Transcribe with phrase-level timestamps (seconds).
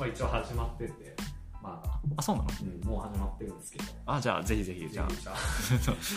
[0.00, 1.14] まあ一応始まってて、
[1.62, 2.48] まあ、あそうなの？
[2.62, 5.08] うん、もう始まってるんですけど、あじゃあぜひぜひじゃあ。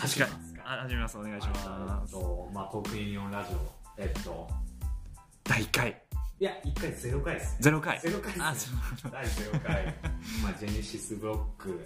[0.00, 0.62] 始めますか。
[0.64, 1.18] あ始めます。
[1.18, 3.58] お願いしえっますと、まあ、トークユニオンラジオ、
[3.98, 4.48] えっと、
[5.44, 6.02] 第1回。
[6.40, 7.58] いや、1回0回ですね。
[7.60, 8.00] ゼロ回。
[8.00, 8.80] ゼロ回あですね。
[9.12, 9.84] 第0回、
[10.42, 11.84] まあ、ジェネシスブロック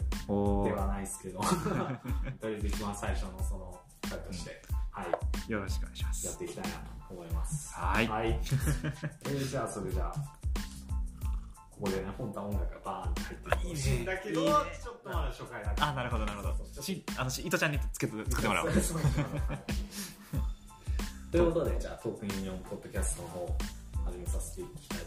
[0.68, 1.40] ではないですけど、
[2.40, 6.70] とりあえず一番最初のその回として、はい、よろしくお願いしまやっすていきたいな
[7.08, 7.74] と思います。
[7.74, 8.06] はい。
[8.06, 8.28] はい。
[8.28, 10.38] えー、じゃあ、それじゃあ、
[11.78, 14.54] ここでね、本当は音楽がバーンって入ってるいいねんだけど、ちょっ
[15.02, 16.82] とまだ初回だけあなるほどなるほど。
[16.82, 18.70] しあのし伊藤ちゃんにつけて作ってもらおう。
[21.30, 23.56] ということで、じゃあ、トークユニオンポッドキャストの方、
[24.06, 25.06] 始めさせていきたいと。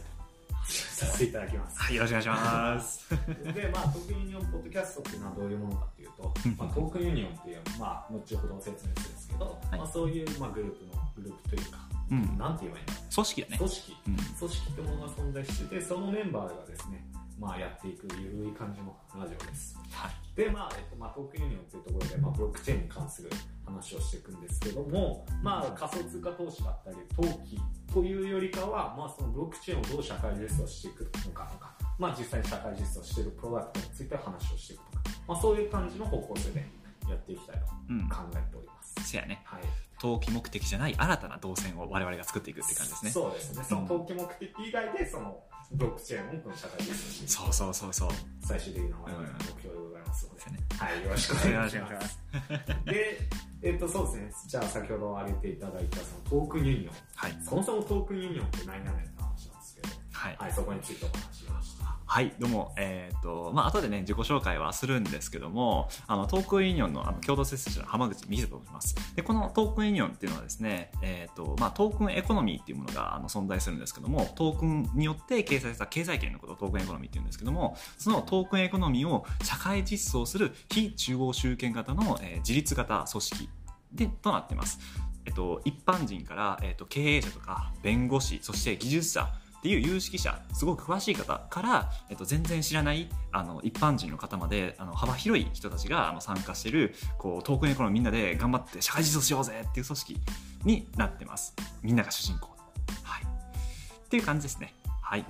[0.71, 1.79] させていただきます。
[1.79, 3.09] はいよろしくお願いします。
[3.53, 9.79] で、まあ、トークユニオンポッドキャストっていうのはどういうものかっていうとうん、まあ、トークユニオンっていう、まあ、後ほど説明するんですけど、はい。
[9.79, 13.97] まあ、そういう、まあ、グループの、グループというか、うんなんて言えばいいんだろう組織だね組織。
[14.07, 17.05] うん組織ってものが存在してて、そのメンバーがですね、
[17.39, 19.77] まあ、やっていくゆるい感じのラジオです。
[19.91, 23.29] はいで、まあ、えっと、まあ、トークユニオンっていうところで、まあ、ブロックチェーンに関する
[23.65, 27.59] 話をしていくんですけども、まあ、仮想通貨投資だったり、投機
[27.93, 36.65] というよりかは、まあ、そのブロックチェーンをどう社会実装していくのかとか、まあ、実際に社会実装しているプロダクトについて話をしていくとか、まあ、そういう感じの方向性で
[37.09, 38.95] やっていきたいとうん考えております。
[39.03, 39.61] せやねはい。
[40.01, 43.63] 投機目的じゃない新たな動線を我々が作っていくって感じですねそうですね。
[43.69, 45.37] その投機目的以外で、その、
[45.71, 47.31] ブロックチェーンをこの社会実装していく。
[47.31, 48.09] そうそうそうそう
[48.41, 49.11] 最終的な目
[49.61, 52.17] 標でございますので、そうやねはい、よろしくお願いしますし。
[52.85, 53.19] で、
[53.61, 54.33] えっと、そうですね。
[54.47, 56.95] じゃあ、先ほど挙げていただいた、そのトークンユニオン。
[57.15, 61.80] はいそもそもトークンユニオンって何やねんって話なんですけど、はいはい、そこについてお話ししました。
[62.13, 68.95] はい、どうも、えっ、と、まあ、後でね、自己紹介はするんですけども、あの、トークンユニオンのあの共同設置者の浜口美希と申します。
[69.15, 83.49] で、このトークンユニオンっていうのはですね、えっ、と、まあ、トークンエコノミーっていうものがあの存在するんですけども、トークンによって形成した経済圏のことをトークンエコノミーっていうんですけども、そのトークンエコノミーを社会実装する非中央集権型の、えー自律型組織
[83.93, 84.79] で、となってます。
[85.25, 89.29] えっと、一般人から、えっと、経営者とか弁護士そして技術者
[89.61, 100.17] っていう有識者すごく詳しい方から、えっと、全然知らないあの一般人の方まであの幅広い人たちがあの参加してるこうトークンエコノミーみんなで頑張って社会実装しようぜっていう組織
[100.63, 101.53] になってます。
[101.83, 102.49] みんなが主人公。
[103.03, 103.23] はい。
[103.23, 104.73] っていう感じですね。
[105.03, 105.29] はいはい、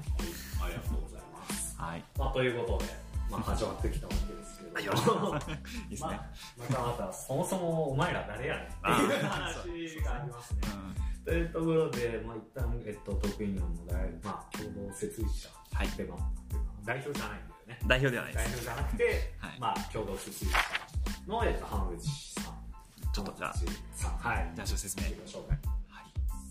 [0.64, 1.76] ありがとうございます。
[1.78, 2.04] はい。
[2.18, 2.86] まあ、ということで、
[3.30, 6.20] まあ、 始まってきたわけですけれども、よろしくお願いしますいいですね、
[6.58, 10.62] またまた、そもそもお前ら誰やねんっていう話がありますね。
[11.24, 16.18] というところで、まあ、一旦、えっと、トークンユニオンの代、まあ、共同設立者はいでも、
[16.84, 17.80] 代表じゃないんだよね。
[17.86, 20.58] 代表ではないです代表じゃなくて、はいまあ、共同設立者
[21.28, 22.62] の、えっと、浜口さん。
[23.14, 24.52] ちょっとじゃあはい。
[24.56, 25.58] じゃあ説明紹介。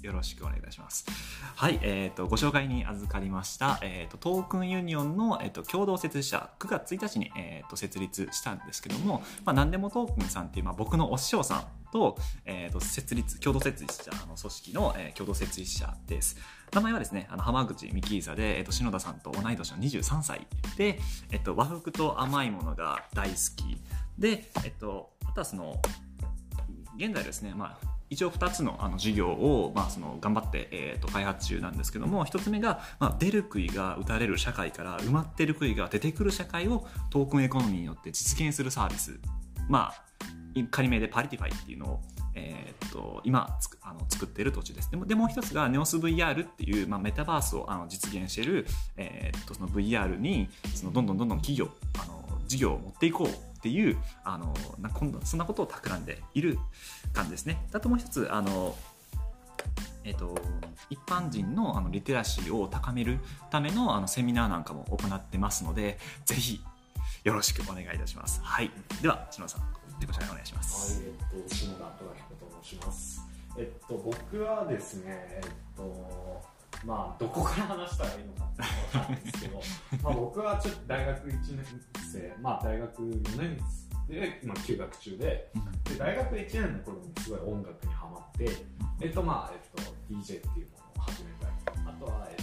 [0.03, 1.05] よろしくお願いいたします。
[1.57, 16.37] はい、えっ、と、ご紹介に預かりました、えっ、と、トークンユニオンの、えっ、と、共同設立者、9月1日に、えっ、と、設立したんですけども、まあ、何でもトークンさんっていう、まあ、僕のお師匠さんと、えっ、と、設立、共同設立者の組織の、え共同設立者です。
[16.73, 20.47] 名前はですね、あの、浜口美希座で、えっ、と、篠田さんと同い年の23歳
[20.77, 20.99] で、
[21.31, 23.81] えっ、と、和服と甘いものが大好き。
[24.19, 25.81] で、えっ、と、あとはその、
[26.97, 39.19] 現在ですね、まあ、一応2つのあの事業を、まあ、その頑張って、えー、と開発中なんですけども1つ目が、まあ、出る杭が打たれる社会から埋まってる杭が出てくる社会をトークンエコノミーによって実現するサービス。
[39.69, 40.11] まあ
[40.73, 42.01] 仮名でパリティファイっていうのを、
[42.35, 44.91] えー、と今つくあの作ってる途中です。
[44.91, 48.67] でもでもう一つが NEOSVR っていう、まあ、メタバースをあの実現してる、
[48.97, 51.69] えー、とその VR にそのどんどんどんどん企業
[52.03, 56.59] あの事業を持っていこうっていうあのなこんそんなことを企んでいる
[57.13, 57.63] 感じですね。
[57.75, 58.75] あともう一つあの
[60.03, 60.35] えっと
[60.89, 63.19] 一般人のあのリテラシーを高める
[63.51, 66.63] ためのあのセミナーなんかも行ってますのでぜひ
[67.23, 68.41] よろしくお願いいたします。
[68.43, 68.71] はい、
[69.03, 69.63] では篠田さん
[70.01, 73.23] 自己紹介お願いしますはい。、えっと、下田虎彦と申します。
[73.59, 76.43] えっと、僕はですね、えっと、
[76.85, 79.63] まあ、どこから話したらいいのかっていうのはわかんなですけど、
[80.03, 81.65] まあ、僕はちょっと大学1年
[82.13, 83.59] 生、まあ、大学4年
[84.09, 85.51] 生で、まあ、休学中で、
[85.85, 88.49] で大学1年の頃にすごい音楽にハマって、
[89.01, 90.25] えっと、まあ、えっと、DJ っ
[90.55, 92.37] ていうものを始めたり、あとは、えっ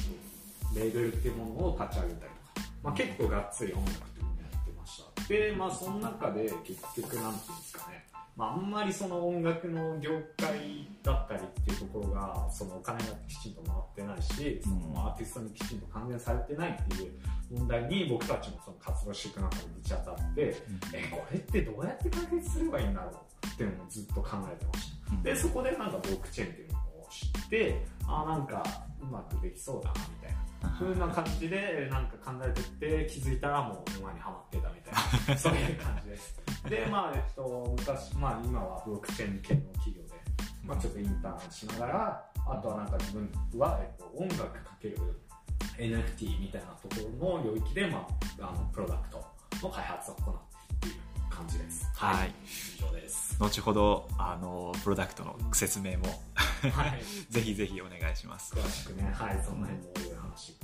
[0.74, 5.28] と、レーベルっていうものを立ち上げたりとか、まあ、結構がっつり音楽っていうものをやってました。
[5.28, 8.06] で、まあ、その中で結局、なんていうんですかね、
[8.38, 17.12] まあ、あんまりその音楽の業界だったりっていうところが、そのお金がきちんと回ってないし、そのアーティストにきちんと還元されてないっていう
[17.52, 20.56] 問題に僕たちもその活動していく中でぶち当たって、
[20.94, 25.24] え、これってどうやって解決するればいいんだろうっていうのをずっと考えてました。
[25.24, 28.64] で、そこでなんかブロックチェーンっていうのをを知ってあなんか
[29.02, 36.42] うまくできそうだなみたいな風な感じでなんか考えてって気づいたらもう沼にはまってたみたいな そういう感じです。
[36.70, 40.14] でまあえっと昔まあ今はブロックチェーン系の企業で、
[40.64, 44.98] まあ、ちょっとインターンしながらあとはなんか自分は、えっと、音楽かける
[45.78, 48.08] NFT みたいなところの領域で、ま
[48.40, 49.24] あ、あのプロダクト
[49.62, 50.57] の開発を行って
[51.38, 51.88] 感じです。
[51.96, 52.34] はい。
[52.80, 53.38] 以上です。
[53.40, 56.06] 後ほどあのプロダクトの説明も
[56.74, 57.04] はい。
[57.30, 58.56] ぜひぜひお願いします。
[58.56, 59.12] 詳しくね。
[59.14, 59.42] はい。
[59.44, 60.56] その辺もいろいろ話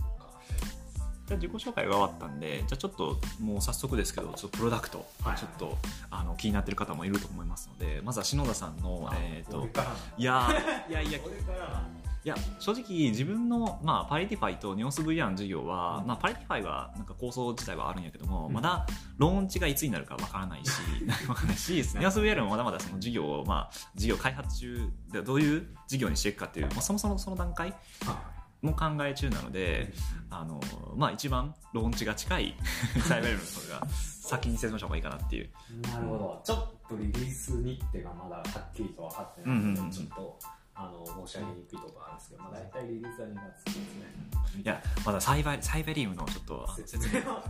[1.29, 5.37] 自己紹介が終わったんでじゃあちょっともう早速ですけどちょっとプロダクト、はい。
[5.37, 5.77] ちょっと
[6.11, 11.87] あの気になってる方もいると思いますのでまずは篠田さんのあえっ、と俺からなんだいやー いやいや俺から
[12.25, 16.07] いや正直自分の、まあ、パリティファイとネオス VR の授業は、うん。
[16.07, 18.53] まあ、パリティファイはなんか構想自体はあるんやけども、うん。
[18.53, 18.85] まだ
[19.17, 20.71] ローンチがいつになるかわからないし
[21.27, 27.71] わからないしネオス VR もまだまだその事業を、まあ、事業開発中でどういう事業にしていくかっていう、まあ、そもそもその段階
[28.05, 29.93] はも考え中なので、
[30.29, 30.61] あの
[30.95, 32.55] まあ、一番ローンチが近い
[33.05, 35.49] サイバーレルのそれが先に説明した方がいいかなっていう。
[35.69, 36.41] いなるほど。
[36.45, 39.91] ちょっとリリース日程がまだはっきりと分かってないので、うんうんうん。
[39.91, 40.39] ちょっと
[40.75, 44.33] あの申し上げにくいところあるんですけど、まあ、大体リリースは2月ですね。
[44.63, 47.35] いやまだサイバーサイバリウムのちょっと説明を。
[47.37, 47.43] はい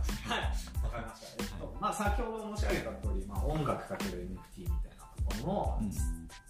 [0.82, 5.92] わかりました、えっとまあ、先ほど申し上げた通り、まあ、音楽かける NFT みたいなところの、うん。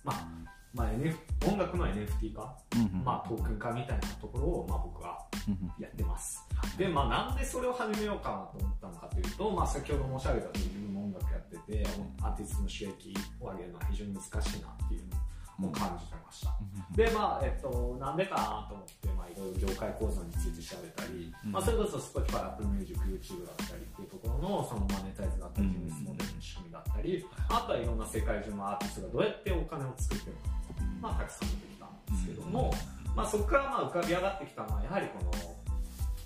[0.02, 1.16] まあまあ NF、
[1.46, 5.82] 音楽の NFT 化、うんうんまあ、トークン化みたいなところを、まあ、僕はうんうん。
[5.82, 6.44] やってます。
[6.76, 11.86] で、まあ、なんでそれを始めようかなと思ったのかというと、まあ、先ほど申し上げた通り自分も音楽やってて
[12.22, 15.16] アーティストの収益を上げるのは非常に難しいなっていうの
[15.62, 16.56] を感じてました、
[16.96, 21.52] でまあえっとなんでかなと思ってまあいろいろ業界構造について調べたり、うん。
[21.52, 30.54] まあそれこそ Spotify、Apple Music、YouTube だったりっていうところのそのマネタイズだったりビジネスモデルの仕組みだったり、あとはいろんな世界中のアーティストがどうやってお金を作ってるのか、
[31.00, 32.74] まあたくさん出てきたんですけども、
[33.14, 35.30] まあそこからまあ浮かび上がってきたのはやはりこの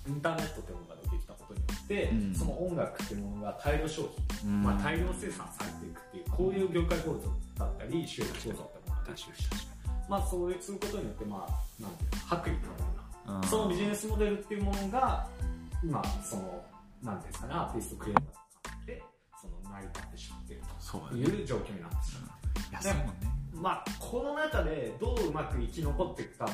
[0.07, 2.33] インターネットというものが出てきたことによって、うん。
[2.33, 8.78] その音楽っていうものが大量消費、うんまあ、大量生産されていくっていうこういう業界構造だったり収益構造だったり
[9.09, 12.67] ものが出てきたまあそういうすることによってまあなんていうの薄利多
[13.31, 13.47] 売なうん。
[13.47, 15.27] そのビジネスモデルっていうものが
[15.83, 16.65] 今その
[17.03, 19.03] なんていうんですかねアーティストクリエイターで
[19.41, 22.71] その成り立ってしまっているという状況になってしまう。
[22.71, 23.13] いやそうもんね
[23.53, 26.45] まあこの中でどううまく生き残っていくか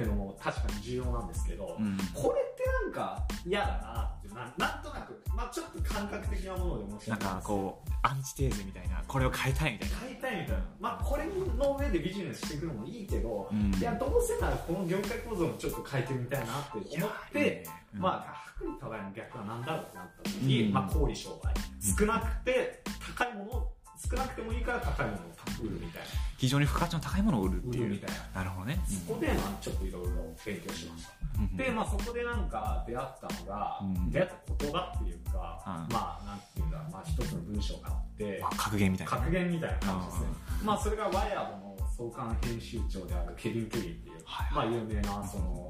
[0.00, 1.96] っていうのも確かに重要なんですけど、うん。
[2.14, 9.96] これってなんか嫌だなってななんとなくまあちょっと感覚的なもので申しなんかこうアンチテーゼみたいなこれを変えたいみたいな。
[9.96, 10.64] 買いたいみたいな。
[10.80, 13.74] まあこれの上でビジネスしていくのもいいけど、うん。
[13.74, 18.00] いやどうせならこの業界構造もちょっと変えてみたいなって思ってうん。
[18.00, 20.72] まあ薄利多売の逆は何だろうってなった時に、うん。
[20.72, 21.54] まあ小売商売。
[21.80, 22.82] 少なくて
[23.16, 25.26] 高いものを少なくてもいいから高いものを
[25.62, 26.02] 売るみたい
[26.38, 27.90] 非常に付加価値の高いものを売るっていう。
[27.90, 28.80] みたいななるほどね。
[28.86, 30.10] そこでまあちょっといろいろ
[30.44, 31.12] 勉強しました。
[31.38, 39.12] うんでまあそこでなんか出会ったのが、うん出会った言葉っていうか、うんまあなんていうんだまあ一つの文章があってまあ格言みたいな。
[39.12, 40.26] 格言みたいな感じですね。
[40.64, 45.68] まあそれがワイヤードの創刊編集長であるケビン・ケリーっていう、はいまあ有名なその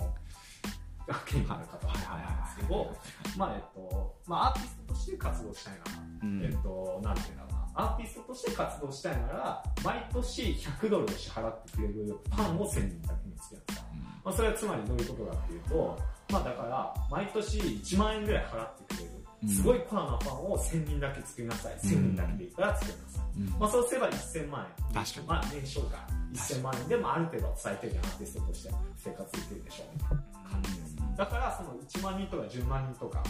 [1.26, 2.96] 権威のある方なんですけど
[3.36, 5.80] まあえっとまあアーティストとして活動したいな
[6.22, 6.44] うん。
[6.44, 13.74] えっと、なんていうんだろうな、アーティストとして活動したいなら、毎年100ドルを支払ってくれるファンを1000人だけ見つけると。
[14.22, 15.98] まあ、それはつまりどういうことかっていうと、
[16.30, 21.74] まあだから、毎年1万円ぐらい払ってくれうんる、すごいコアなファンを1000人だけ作りなさい。
[21.78, 23.40] 1000人だけでいいから作りなさい。
[23.40, 24.94] うんまあそうすれば1000万円。
[24.94, 30.96] 確かにまあ年商が1000万円でもある程度最低限アーティストとして生活できるでしょうみたいな感じです。
[31.16, 33.22] だからその1万人とか10万人とか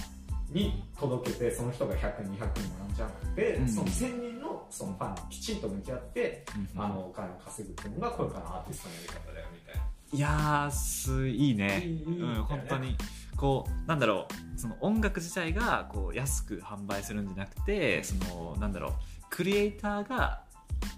[0.51, 3.69] に届けてその人が100人200人もらうんじゃなくて、うん。
[3.69, 6.83] その1000人のそのファンにきちんと向き合って、うん。
[6.83, 9.83] あのお金を稼ぐっていうのがこれからのアーティストのやり方だよみたいな。
[10.13, 11.83] いやーすいいね。
[11.85, 12.97] いいいいうん本当に
[13.37, 14.27] こうなんだろ
[14.57, 18.93] うその音楽自体がこう安く販売するんじゃなくてそのなんだろう
[19.31, 20.43] クリエイターが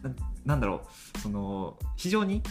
[0.03, 0.11] な
[0.45, 0.83] なんだろ
[1.15, 2.43] うその非常に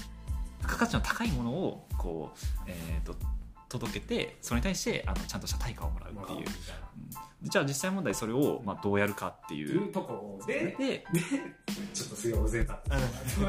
[0.62, 3.16] 価値の高いものをこう、えー、と
[3.72, 6.40] 届けてそれに対してあのちゃんとした対価をもらうっていう。
[6.40, 6.46] うん。
[7.44, 9.90] じゃあ実際問題それを、まあ、どうやるかっていう。
[9.90, 11.06] うところでで
[11.94, 12.98] ちょっとすごい大勢だった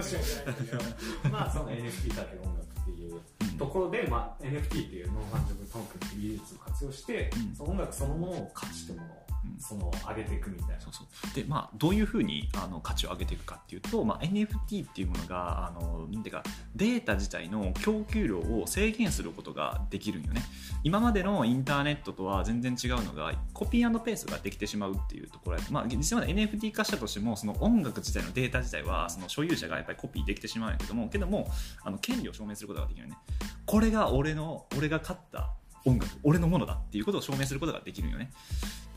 [0.03, 3.21] 申し訳ないまあその NFT だけど音楽っていう
[3.59, 7.55] ところで、まあ、NFT っていうノンファンジブルトークンっていう技術を活用して、うん。
[7.55, 9.22] その音楽そのものを価値というものをうん
[9.59, 10.81] その上げていくみたいな。
[10.81, 11.35] そうそう。
[11.35, 16.43] でまあどういうふうにあの価値を上げていくかっていうと、まあ、NFT っていうものがあのなんていうか
[16.75, 20.43] データ自体の供給量を制限することができるんよね。
[20.85, 31.49] 今までのインターネットとは全然違うのがコピーペースができてしまうっていうところやまあ実際まで NFT 化したとしてもその音楽自体のデータ自体はその所有者がやっぱりコピーできてしまうんやけどもけども
[31.83, 33.19] あの権利を証明することができるよね。
[33.65, 35.51] これが俺の俺が買った
[35.85, 38.31] 音楽俺のものだっていうことを証明することができるよね。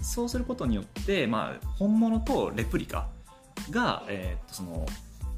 [0.01, 3.08] そうすることによって、まあ、本物とレプリカ
[3.72, 4.86] が、えーっとその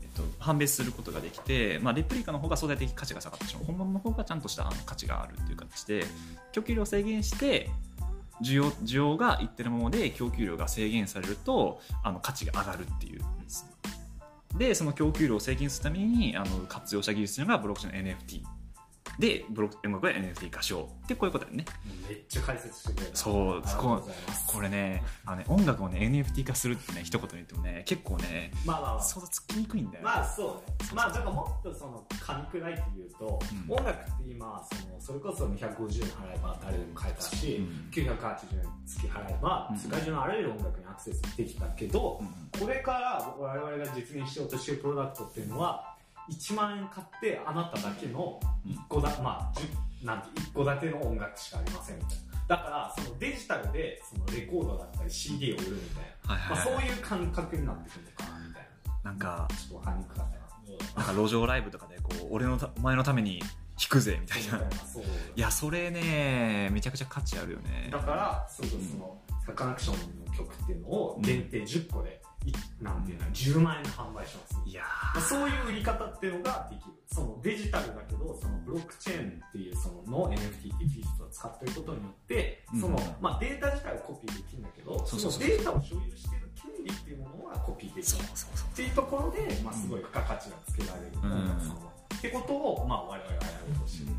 [0.01, 3.65] えっと判別することができて、まあ、レプリカの方が相対的価値が下がってしまう。
[3.65, 6.05] 本物の方がちゃんとした価値があるっていう形で
[6.51, 7.69] 供給量を制限して
[8.41, 13.21] 需要需要が一定のままで供給量が制限されるとあの価値が上がるっていう。
[14.57, 18.56] でその供給量を制限するためにあの活用した技術というのがブロックチェーン NFT
[19.19, 21.65] でブロック音楽は NFT 化しようってこういうことだよね。
[22.07, 23.15] めっちゃ解説してくれた。
[23.15, 24.47] そうありがとうございます。
[24.47, 29.03] これねあのね音楽をね NFT 化するってね一言で言ってもね結構ねまあまあまあ。
[29.03, 30.89] 想像つきにくいんだよね、まあそうね。
[30.93, 33.75] まあだからもっとその噛み砕いて言うと、うん。
[33.75, 37.89] 音楽って今そのそれこそ250円払えば誰でも買えたし、うん。
[37.91, 38.17] 980円
[38.85, 39.77] 月払えば、うん。
[39.77, 42.59] 世界中のあらゆる音楽にアクセスできたけど、うん。
[42.59, 45.96] これから我々が実現しようとしているプロダクトっていうのは
[46.29, 52.27] 1万円買ってあなただけの1個だ、まあ10なんて1個だけの音楽しかありませんみたいな。
[52.47, 55.81] だからそのデジタルでそのレコードだったり CD を売るみ
[56.25, 58.47] たいな、そういう感覚になってくるのかな。
[58.47, 58.63] みたい
[59.03, 64.65] ななんかちょっと分かりにくかったななんか路上ライブとかでこう俺のたお前のために弾くぜみたいな。
[64.65, 67.89] いやそれねめちゃくちゃ価値あるよね。
[67.91, 72.16] だからそうそのサカナクションの曲っていうのを限定10個でい
[72.81, 74.83] なんていうの10万円で販売します、いや
[75.15, 76.97] まあ、そういう売り方っていうのができる。
[77.07, 82.81] そのデジタルだけどそのブロックチェーンっていうそのの NFT っていう技術を使っていることによってうん。
[82.81, 88.67] その、まあ、データ自体をコピーできるんだけどそのデータを所有している権利っていうものはコピーできそうるそうそう。
[88.73, 92.17] っていうところで、まあ、すごい付加価値がつけられる、うん。
[92.17, 94.15] ってことを、まあ、我々がやろうとしてる、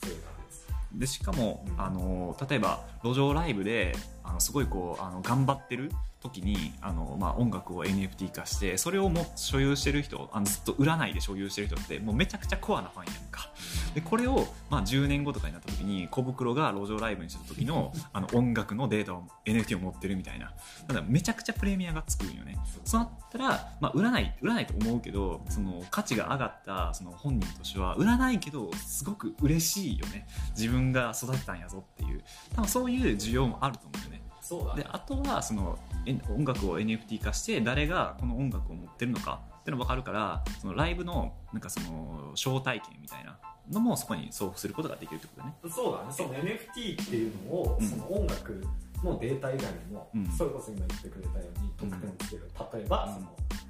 [0.00, 0.66] そういう感じです。
[0.94, 1.80] でしかも、うん。
[1.80, 13.48] あの例えば路上ライブであのすごいこうあの頑張ってる時にあの、まあ、音楽を NFT 化してそれをも所有してる人あのずっと売らないで所有してる人ってもうめちゃくちゃコアなファンやんか。
[13.94, 20.52] でこれを、まあ、10年後とかになった時に小袋が路上ライブにした時のあの音楽のデータを NFT を持ってるみたいな。
[20.86, 22.58] ただめちゃくちゃプレミアがつくんよね。
[22.84, 30.26] そうなったら、まあ、売らない売らないと思うけどその価値が上がったその本人としては売らないけどすごく嬉しいよね。
[30.56, 32.22] 自分が育てたんやぞっていう。
[32.54, 34.27] 多分そういう需要もあると思うよね。
[34.48, 34.82] そうだね。
[34.82, 43.38] であとはそのえ音楽を NFT 化して誰がこの音楽を持ってるのかっていうのが分かるからそのライブのなんかその招待券みたいな
[43.70, 45.54] のもそこに送付することができるってことね。
[45.70, 46.12] そうだね。
[46.12, 47.86] その NFT っていうのを、うん。
[47.86, 48.64] その音楽
[49.04, 50.26] のデータ以外にも、うん。
[50.30, 53.14] それこそ今言ってくれたように特典をつける、例えば、うん。
[53.14, 53.26] その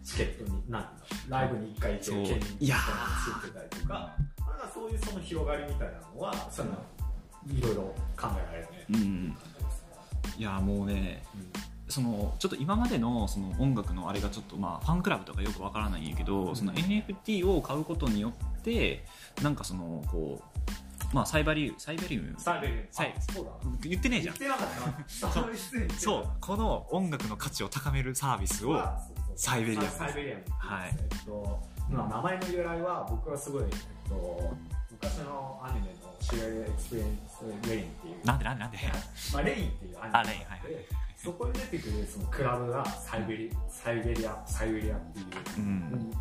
[0.08, 0.86] チケットに何
[1.28, 2.82] ライブに1回行ける権利いやが
[3.42, 6.70] ついてたりとかだからそういうその広がりみたいなのはその
[7.46, 7.82] いろいろ
[8.16, 9.36] 考えられるね、うん
[10.36, 11.22] いやもうね
[11.88, 19.04] そのちょっと今までのその音楽のあれがちょっとまあファンクラブとかよくわからないんやけど、その NFT を買うことによって
[19.42, 22.34] なんかそのこうまあサイバリウサイバリウム？
[22.38, 23.14] サイベリアンサイ。
[23.16, 23.50] あそうだ。
[23.80, 24.34] 言ってねえじゃん。
[24.38, 25.04] 言ってなかったな。
[25.08, 25.54] そう。
[25.96, 26.28] そう。
[26.40, 28.78] この音楽の価値を高めるサービスを
[29.34, 29.84] サイベリアン。
[29.86, 30.90] サイベリアンはい。
[30.94, 33.70] えっとまあ名前の由来は僕はすごいえっ
[34.10, 34.54] と
[35.00, 38.26] 昔のアニメのシリアルエクスペリメンツレインっていう。
[38.26, 38.78] なんでなんでなんで？
[39.32, 45.26] まあ、レインっていうアニメあレインはいでそこに出てくるそのクラブがサイベリサイベリアサイベリアっていう
[45.58, 46.12] う、ん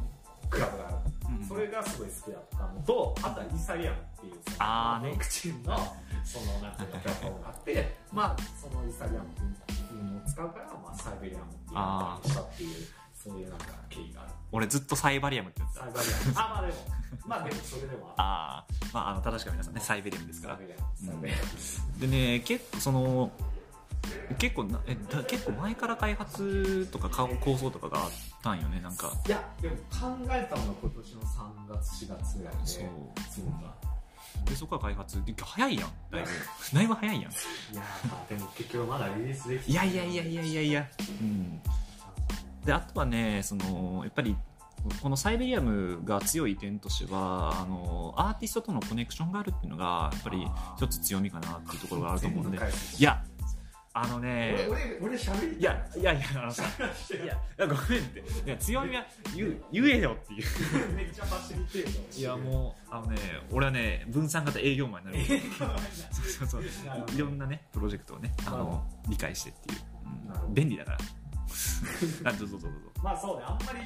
[0.49, 0.95] クラブがある、
[1.39, 1.45] うん。
[1.45, 5.17] それがすごい好きだったのとあとはイーサリアムっていうそのあーね。
[5.17, 5.77] クチェーンの
[6.23, 9.29] そのなんていうのプラットフォームがあってまあそのイーサリアムっ
[9.65, 16.33] ていうのを使うから、まあ、サイベリアムっていうのにしたっていうそういうなんか経緯がある俺ずっとサイバリアムって言ってたサイバリアム。
[16.35, 16.73] あまあでも。
[17.25, 18.13] まあでもそれでも。
[18.17, 20.59] あ あー、まあ、あの正しくは皆さんねサイベリアムですから。
[21.99, 23.31] でね結構その
[24.37, 28.11] 結構なえだ結構前から開発とかか構想とかがあっ
[28.41, 29.11] たんよねなんか。
[29.25, 32.65] いやでも考えたのが今年の3月4月ぐらいで。
[32.65, 32.83] そう。
[33.29, 33.87] そうだ。
[34.45, 35.91] でそこから開発で早いやん。
[36.11, 36.29] だいぶ。
[36.73, 37.31] だいぶ早いやん。
[37.31, 37.35] い
[37.75, 37.81] や
[38.29, 40.87] でも結局まだリリースできていやいやいやいやいやいや。
[41.21, 41.61] うん
[42.67, 44.35] であとはねそのやっぱり
[45.01, 50.45] このサイベリアムが強い点としてはあのアーティストとのコネクションがあるっていうのがやっぱり
[50.75, 52.57] 一つ強みかなっていうところがあると思うんで。
[52.57, 53.03] い。
[53.03, 53.23] や
[53.93, 55.63] あのね俺俺俺喋りい。
[55.63, 57.25] やいやいやあのさい。
[57.25, 57.77] やごめんっ
[58.09, 58.19] て。
[58.19, 60.93] いや強みは言う言えよっていう。
[60.93, 63.17] めっちゃ走りてるいやもうあのね
[63.49, 65.25] 俺はね分散型営業マンになる。
[66.11, 67.15] そうそうそう。
[67.15, 69.79] いろんなねプロジェクトをねあの理解してっていう、
[70.47, 70.53] うん。
[70.53, 70.97] 便利だから
[72.23, 73.79] あどうぞどうぞまあそうねあんまり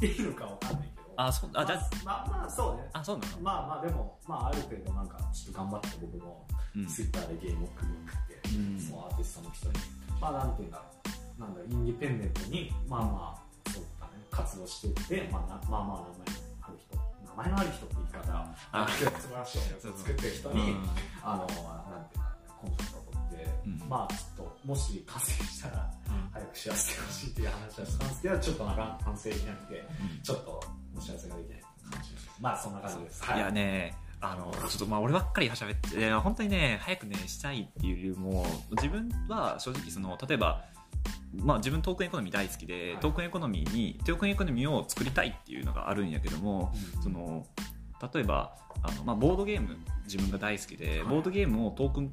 [0.00, 1.08] 言っていいのかわかんないけど。
[1.16, 1.90] あそうあじゃあ。
[2.04, 2.88] まあまあそうね。
[2.92, 3.40] あそうなの？
[3.40, 6.46] まあまあでもまあある程度なんかちょっと頑張って僕も
[6.76, 6.86] うん。
[6.86, 8.80] ツイッターでゲームを組み送って、うん。
[8.80, 9.74] そのアーティストの人に。
[10.20, 10.84] まあなんていうんだろ
[11.38, 20.76] うなんだろうインディペンデントにまあまあそうだね活動していってまあなまあまあ名前のある人名前のある人って言い方はあ素晴らしい作ってる人に、
[21.22, 22.06] あのなんていうんだろうね
[22.60, 22.97] コンタクト
[23.42, 23.88] を取って、うん。
[23.88, 26.30] まあちょっともし完成したらうん。
[26.32, 30.22] 早く知らせてほしいっていう話はしたんですけどちょっとなかなか完成できなくてうん。
[30.22, 30.64] ちょっと
[30.96, 32.30] お知らせができない感じです。
[32.40, 33.24] まあそんな感じです。
[33.24, 40.64] いやねあのちょっとまあ俺ばっかり喋っていや本当にね早くねしたいっていうよりも自分は正直その例えば
[41.34, 43.00] まあ自分トークンエコノミー大好きで、はい。
[43.00, 47.02] トークンエコノミーにトークンエコノミーを作りたいっていうのがあるんやけどもうん。
[47.02, 47.46] その
[48.12, 50.98] 例えばあの、まあ、ボードゲーム自分が大好きで、はい。
[51.04, 52.12] ボードゲームをトークン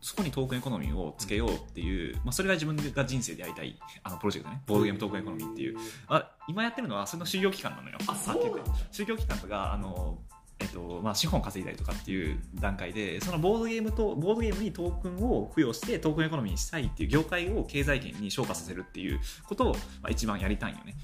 [0.00, 4.62] そこにトークンエコノミーをつけようっていう、まあ、それが自分が人生でやりたいあのプロジェクトね。
[4.66, 5.78] ボードゲームトークンエコノミーっていう。
[6.08, 7.98] あ今やってるのはそれの修行期間なのよ。
[8.06, 8.72] あそうなんだ。
[8.90, 10.18] 修行期間とかあの、
[10.58, 20.96] えっとまあ、資本稼いだりとかっていう段階でそのボードゲームとボードゲームにトークンを付与してトークンエコノミーにしたいっていう業界を経済圏に昇華させるっていうことを、まあ、一番やりたいんよね。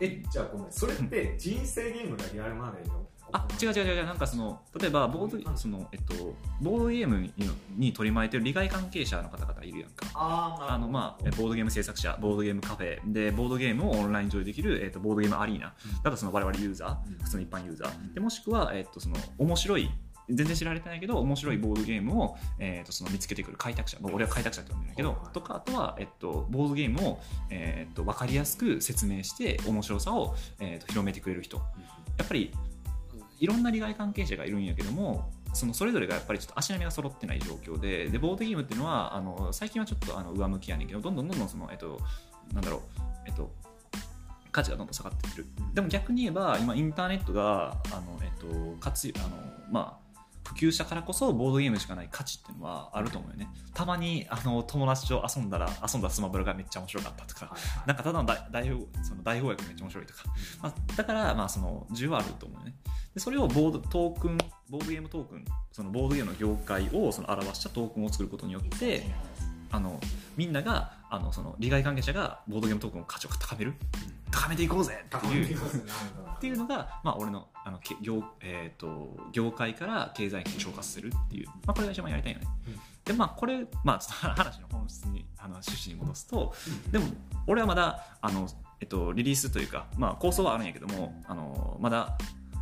[0.00, 0.72] えじゃあごめん。
[0.72, 7.32] それって人生ゲームがリアルマネーのあ違う違う違うなんかその例えばボードその、えっと、ボードゲームに
[7.76, 10.06] に取り巻いてる利害関係者の方々いるやんか。
[10.14, 12.98] ああのまあ、えボードゲーム制作者ボードゲームカフェ。
[13.12, 15.74] でボードゲームをオンライン上でできる、えっとボードゲームアリーナ。
[16.02, 17.18] だとその我々ユーザー、うん。
[17.18, 18.14] 普通の一般ユーザー。
[18.14, 19.90] でもしくは、えっとその面白い
[20.32, 23.98] 全然知られてないけど面白いボードゲームを、えっとその見つけてくる開拓者。
[24.00, 27.20] 僕俺は開拓者って呼んでるけど、とかあとは、えっとボードゲームを、
[27.50, 31.56] えっと分かりやすく説明して面白さを、えっと広めてくれる人。
[32.18, 32.52] やっぱり
[33.40, 41.98] いろんな利害関係者がいるんやけどもそのそれぞれがやっぱりちょっと足並みが揃ってない状況ででボードゲームっていうのはあの最近はちょっとあの上向きやねんけどどんどんどんどんその、えっと、
[42.52, 42.80] なんだろう、
[43.26, 43.50] えっと、
[44.52, 45.46] 価値がどんどん下がってってる。
[45.74, 49.28] でも逆に言えば今インターネットがあの、えっと、活あの
[49.70, 50.09] まあ
[50.44, 53.48] 普及したからこそボードゲームしかない価値っていうのはあると思うよね。
[53.74, 57.54] たまにあの友達と遊んだら遊んだスマブラがめっちゃ面白かったとか。
[57.86, 58.66] なんかただの大
[59.02, 60.24] その大めっちゃ面白いとか。
[60.62, 62.74] まあ、だから、まあ、その需要はあると思うよね。
[63.14, 69.04] でそれをボードトークンボードゲームトークンそのボードゲームの業界をその表したトークンを作ることによって
[69.70, 70.00] あの
[70.36, 73.74] みんながあのその利害関係者がボードゲームトークンの価値を高める。
[74.30, 75.04] 高めていこうぜ。
[75.04, 82.80] っていうっていうのが、まあ、俺のあのけ業,、えー、と業界から経済圏に昇華させるっていう、まあ、これが一番やりたいよね、うん。
[83.04, 86.54] でまあこれ、まあ、ちょっと話の本質にあの趣旨に戻すと
[86.90, 87.06] でも
[87.46, 88.48] 俺はまだあの、
[88.80, 92.16] えっと、リリースというか、まあ、構想はあるんやけどもあのまだ、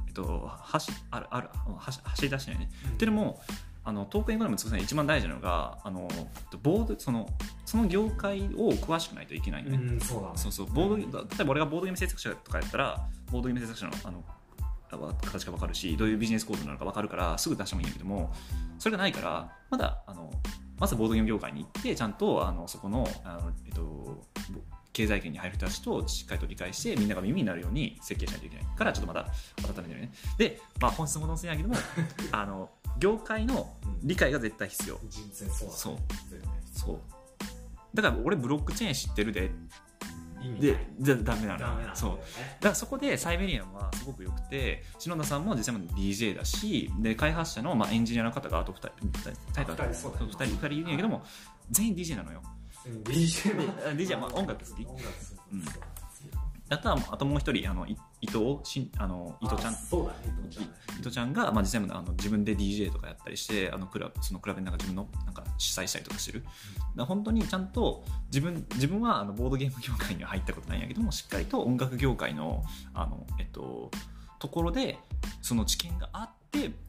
[0.09, 3.41] えっと、走あるある走走り出してないね、っていうのも
[3.89, 6.07] あのトークンエコノミーの作るのに一番大事なのがあの
[6.63, 7.27] ボードその
[7.65, 10.33] その業界を詳しくないといけないよね、うんそうだね。
[10.37, 10.67] そうそう。
[10.67, 14.23] ボード例えば俺がボードゲーム制作者とかやったらボードゲーム制作者のあの
[15.23, 18.33] 形が分かるしどういうビジネスコードなのか分かるからすぐ出してもいいんだけども
[18.79, 20.31] それがないからまだあの
[20.79, 24.61] まずボードゲーム業界に行ってちゃんとあのそこのあの、えっと、ぼ
[24.99, 29.29] 経済圏に入る人たちとしっかりと理解してみんなが耳になるように設計しないといけないからちょっとまだ
[29.63, 30.13] 温めてるね。
[30.37, 31.77] で、まあ、本質も戻せないけども
[32.33, 35.01] あの業界の理解が絶対必要。
[35.71, 35.95] そう。
[35.95, 36.63] だね。
[36.73, 37.01] そう。
[37.95, 39.53] だから俺ブロックチェーン知ってるで。
[40.43, 40.61] 意味ない。
[40.61, 41.77] でじゃダメなの。
[41.77, 41.91] ね。
[41.95, 42.11] そう。
[42.11, 48.91] だからそこでサイベリアンはすごく良くて篠田さんも実際も DJ だしで開発者のまあエンジニアの方があと2人
[49.53, 50.27] タイトルあ二人そうだね。
[50.27, 51.23] 2人二人いるんやけども
[51.71, 52.43] 全員 DJ なのよ。
[52.45, 52.58] うん
[53.05, 54.85] DJ はまあ音楽好き。
[54.87, 55.65] 音楽好きうん。
[56.71, 59.73] あとはあともう一人あのい伊藤しんあの伊藤ちゃん。
[59.73, 60.19] あそうだね
[60.99, 61.33] 伊藤ちゃん。
[61.33, 66.53] が、まあ、実際もあの自分で DJ とかやったりしてあのクラブそのクラブになんか自分のなんか主催したりとかしてる、だか
[66.97, 73.91] ら本当にちゃんと自分自分はあのボードゲーム業界には入ったことないんやけどもしっかりと音楽業界のあの、えっと、
[74.39, 74.99] ところで
[75.41, 76.38] その知見があって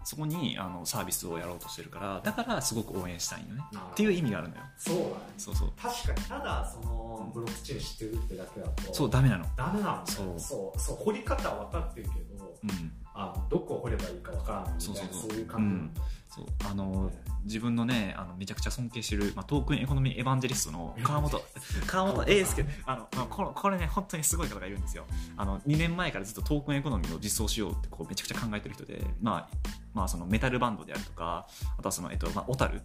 [0.03, 3.61] そこにあのサービスをやろうとしてるからだからすごく応援したいよね。
[3.91, 4.61] っていう意味があるのよ。
[4.77, 5.09] そうだね。
[5.37, 5.71] そうそう。
[5.79, 9.45] 確かにただそのブロックチェーン知ってるってだけだとそうダメなの。
[9.55, 10.39] ダメなんだよそう。
[10.39, 15.29] そうそう掘り方は分かってるけどうんあのどこを掘ればいいか分からないみたいなそうそうそう。
[15.31, 15.91] そういう感
[16.29, 16.45] そう。
[16.69, 17.11] あの
[17.43, 21.41] 自分のねあのめちゃくちゃ尊敬してる、まあ、トークンエコノミーエヴァンジェリストの川本
[21.85, 25.05] 川本英介あの、まあ、このこれね本当にすごい方がいるんですよ。
[25.35, 29.57] あの2年前からずっとトークンエコノミーを実装しようってこうめちゃくちゃ考えてる人で、まあ
[29.93, 32.81] まあ、そのメタルバンドであるとかあとはその、えっとまあ、小樽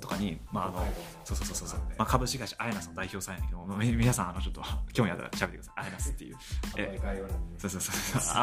[0.00, 0.86] とかに、まあ、あの
[1.24, 1.88] そうそうそうそう、はい。
[1.98, 5.80] まあ、株式会社アイナスの代表さんやけど皆さんあのちょっと興味あったら調べてください。
[5.84, 6.36] アイナスっていう。
[6.76, 6.98] え
[7.58, 8.34] そうそうそうそう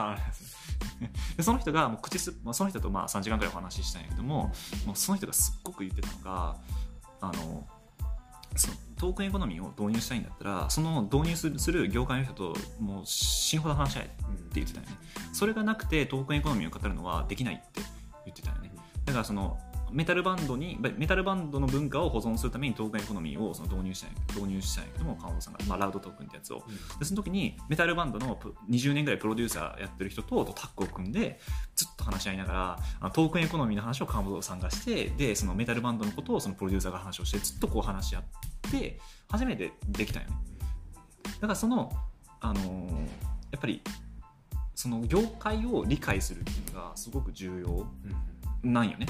[1.37, 4.53] でその人がもう口す、まあ、その人とまあ3時間ぐらいお話ししたんやけども
[4.85, 6.55] もうその人がすっごく言ってたのが
[7.21, 7.67] あの
[8.55, 14.15] そのトークンエコノミーを導入したいんだったらその導入するする業界の人ともう死ぬほど話し合えって
[14.55, 14.97] 言ってたよね。
[15.33, 17.81] それがなくてトークンエコノミーを語るのはできないって
[18.25, 18.71] 言ってたよね。
[19.05, 19.57] だからその
[19.91, 26.63] メタルバンドにメタルバンドの文化を保存するためにトークンエコノミーをその導入したい導入したいけども川本さんが、まあ、ラウドトークンってやつを。
[26.99, 31.39] でその時にメタルバンドのプ20年ぐらいプロデューサーやってる人とタッグを組んで
[31.75, 38.23] ずっと話し合いながらトークンエコノミーの話を川本さんがしてでそのメタルバンドのことをそのプロデューサーが話をしてずっとこう話し合っ
[38.71, 38.99] て
[39.29, 40.35] 初めてできたよね。
[41.39, 41.91] だからその、
[42.39, 43.81] あのーやっぱり
[44.73, 47.85] その業界を理解するっていうのがすごく重要
[48.63, 49.05] なんよね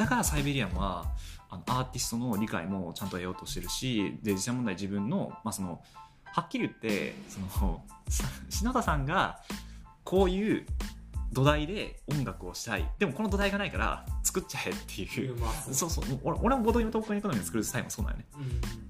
[0.00, 1.04] だからサイベリアンは
[1.50, 5.82] あのアーティストの理解もちゃんと得ようとしてるしで実際問題自分の,、まあ、その
[6.24, 9.40] はっきり言ってそのさ 篠田さんが
[10.02, 10.66] こういう
[11.32, 12.90] 土台で音楽をしたい。
[12.98, 15.36] でもこの土台がないから作っちゃえっていう。
[15.70, 16.04] そうそう。
[16.24, 18.24] 俺俺もボードゲームトークンエコノミーを作る際もそうなんよね。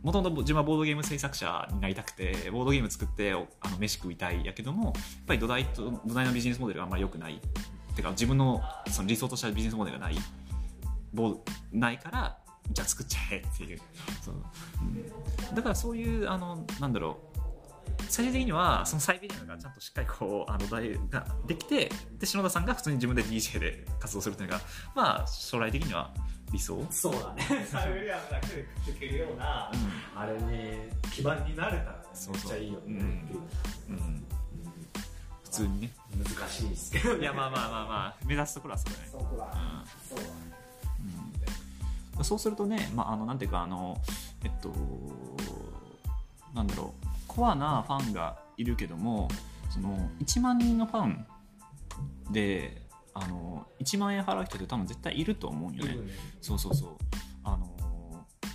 [0.02, 4.94] もともと自分はボードゲーム制作者になりたくてボードゲーム作っておあの飯食いたいやけどもやっ
[5.26, 7.34] ぱり土台と土台のビジネスモデルがあんまり良くない。
[7.34, 10.16] ってか自分のその理想としたビジネスモデルがない
[11.12, 12.38] ボードないから
[12.72, 13.80] じゃあ作っちゃえっていう。
[14.22, 14.34] そう、
[14.80, 15.54] うん。
[15.54, 17.30] だからそういうあのなんだろう。
[18.08, 24.62] 最終的にはそのサイベリアンがちゃんとしっかりこうあの土台ができてで篠田さんが普通に自分で DJ で活動するっていうのが
[24.94, 26.12] まあ将来的には
[26.52, 27.66] 理想、うん、そうだね。
[27.70, 29.70] サイベリアンだけで食ってるような
[30.16, 32.80] あれに基盤になれたらめっちゃいいよね。
[32.86, 32.96] うん。
[32.96, 33.00] う
[33.90, 34.24] うん、
[35.44, 35.90] 普通にね。
[36.16, 37.20] 難しいですけどね。
[37.20, 38.16] いやまあまあまあまあ。
[38.26, 39.08] 目指すところはそうだね。
[39.10, 39.84] そこは。
[40.08, 40.30] そうだね。
[40.54, 40.59] うん
[42.24, 43.96] そうするとね、まあ、あのなんていうかあの
[44.44, 44.72] えっと
[46.54, 49.28] なんだろうコアなファンがいるけども
[49.70, 51.26] その1万人のファン
[52.30, 52.83] で
[53.14, 55.96] あの1万円払う人って多分絶対いると思うんよね。
[56.40, 56.90] そうそうそう。
[57.42, 57.68] あの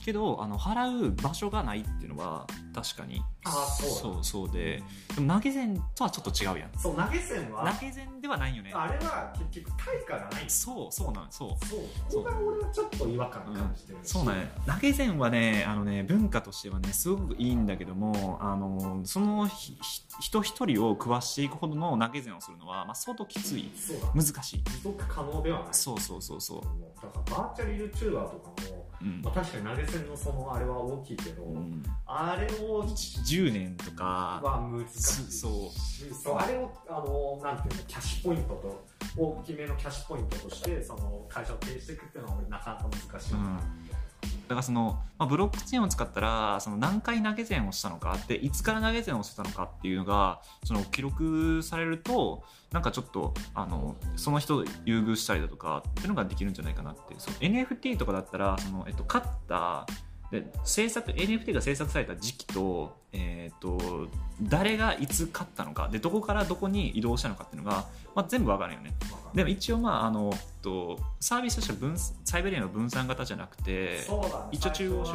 [0.05, 3.23] けどあの払う場所がないっていうのは確かに。
[3.43, 3.95] あそうだ。
[3.95, 4.83] そうそうで。
[5.15, 6.69] でも投げ銭とはちょっと違うやん。
[6.77, 7.73] そう投げ銭は？
[7.73, 8.71] 投げ銭ではないよね。
[8.73, 10.43] あれは結局対価がない。
[10.47, 11.65] そうそうなんそう。
[11.65, 12.23] そう。
[12.23, 14.09] ここが俺はちょっと違和感感じてるし。
[14.09, 14.47] そうなんや。
[14.67, 23.71] 投げ銭はねあのね文化としてはねすごくいいんだけどもあのそのひひ人一人を食わしていくほどの投げ銭をするのは、まあ、相当きつい。
[23.75, 24.07] そうだ。
[24.13, 24.63] 難しい。
[24.63, 25.67] 持続可能ではない。
[25.71, 26.61] そうそうそうそ
[26.95, 29.21] だからバーチャル YouTuber とかも、う、うん。
[29.23, 35.31] まあ、確かに投げ銭のそのあれは大きいけど、うん、あれを10年とかは難しい。
[35.31, 36.13] しそう。
[36.13, 38.85] そうあれをあのなんていうのキャッシュポイントと
[39.17, 43.59] 大きめのキャッシュポイントとしてその会社を経営していくっていうのは俺なかなか難しい、うん
[44.47, 57.15] だからその、まあ、ブロックチェーンを使ったらその何回投げ銭をしたのかでいつから投げ銭をしてたのかっていうのがその記録されるとなんかちょっとあのその人を優遇したりだとかっていうのができるんじゃないかなって。
[57.17, 59.85] その NFT とかだったらその、えっと、勝った
[60.31, 64.07] で制作 NFT が制作された時期と,、えー、と
[64.41, 67.85] 誰がいつ勝ったのかでどこからどこに移動したのかっていうのが、
[68.15, 68.93] まあ、全部わかるよね。
[69.33, 74.49] でも一応まああのとサービスとしては分サイベリアの分散型じゃなくてね。
[74.51, 75.11] 一応中央集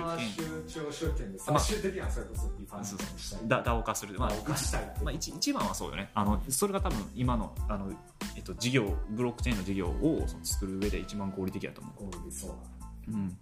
[1.13, 4.83] 権最終的にはそれこそディファンスにしたいだ DAO 化する、まあまあ、したい。
[4.83, 6.11] ってまあ、一一番はそうよね。
[6.15, 7.91] あのそれが多分今のあの、
[8.37, 13.13] えっと、事業ブロックチェーンの事業をその作る上で一番合理的だと思う。
[13.13, 13.39] うん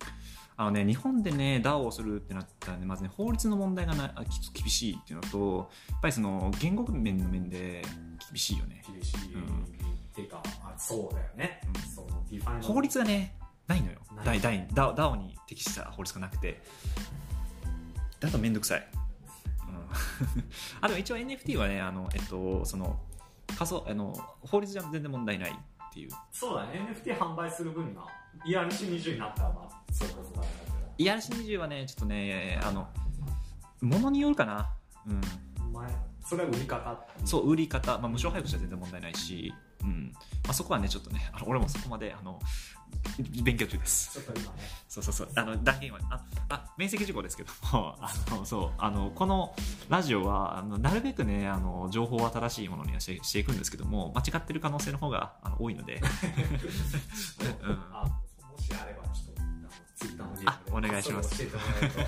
[0.60, 7.80] あのね、日本でね DAO をするってなったらねまずね法律の問題がなあき厳しいっていうのとやっぱりその言語面の面で
[8.28, 8.82] 厳しいよね。
[8.84, 9.42] 厳しい、うん。
[9.42, 9.44] っ
[10.12, 11.80] ていうかあそうだよね、うん。
[11.80, 13.36] そのディファイン法律がね
[13.68, 13.98] ないのよ。
[14.16, 14.40] ない。
[14.40, 16.60] 大大 DAO DAO に適した法律がなくて。
[18.18, 18.88] だと面倒くさい、
[19.68, 19.78] うん、
[20.82, 22.98] あでも一応 NFT はねあのえっとその
[23.56, 26.10] 仮想あの法律じゃ全然問題ないっていう。
[26.32, 26.80] そうだね。
[27.04, 27.94] NFT 販売する分
[28.38, 30.48] が ERC20 になったらまあそれこそだね
[30.98, 32.88] ERC20 はねちょっとねあの
[33.80, 34.70] ものによるかな。
[35.06, 35.20] うん。
[35.66, 35.88] お前
[36.24, 37.06] それは売り方。
[37.24, 40.12] そう売り方、まあ、無償配布じゃ全然問題ないし、うん。
[40.44, 42.40] まあ、そこはねちょっとねあの俺もそこまであの
[43.42, 44.12] 勉強中です。
[44.12, 44.58] ちょっと今ね。
[44.88, 45.28] そうそうそう。
[45.36, 48.70] あの断言はああ面積事項ですけども あのそう。
[48.78, 49.54] あのこの
[49.88, 56.00] ラジオはあのなるべくねあの情報は正しいものにはしてしていくんですけども間違ってる可能性の方があの多いので、
[57.62, 57.78] うん
[58.76, 59.40] しあればちょっと
[59.96, 61.42] ツイッターの DM であお願いします。
[61.42, 61.92] お願い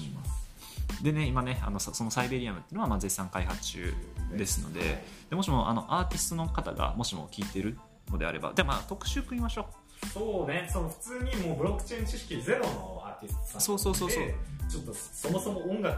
[0.00, 3.92] しますでね今ねあのそそのサイベリアムっていうのはまあ絶賛開発中
[4.34, 7.78] ですのででもしもあのアーティストの方がもしも聞いてる
[8.10, 9.66] のであればでまあ特集組みましょう。
[10.12, 10.68] そうね。
[10.70, 14.24] その普通にもうブロックチェーン知識ゼロのアーティストさんそうそうそうそう。
[14.24, 14.34] で
[14.68, 15.96] ちょっとそもそも音楽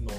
[0.00, 0.10] の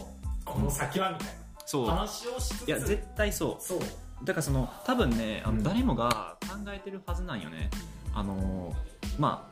[0.43, 1.27] この先はみたい
[1.65, 1.87] そう。
[1.87, 3.63] な話をしつついや絶対そう。
[3.63, 3.79] そう
[4.23, 5.57] だからその多分ねあうん。
[5.57, 7.69] の誰もが考えてるはずなんよね、
[8.13, 8.73] あの
[9.17, 9.47] ま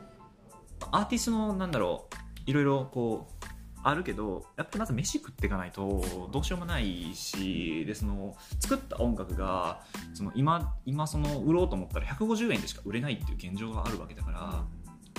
[0.92, 3.48] あアーティストのなんだろういろいろこう
[3.84, 9.82] あるけどやっぱりまず飯食っていかないとどうしようもないしでその作った音楽が
[10.14, 14.64] その今今その売ろうと思ったら150円でしか売れないっていう現状があるわけだから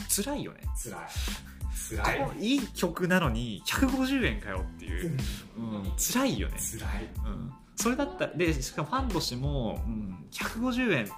[0.09, 0.61] 辛いよね。
[0.83, 2.05] 辛い。
[2.05, 2.47] 辛い。
[2.47, 5.17] いい曲なのに150円かよっていう、
[5.57, 6.57] うん、辛いよね。
[6.59, 7.09] 辛い。
[7.25, 11.09] うん、それだったらでしかもファンとしても、うん、150円、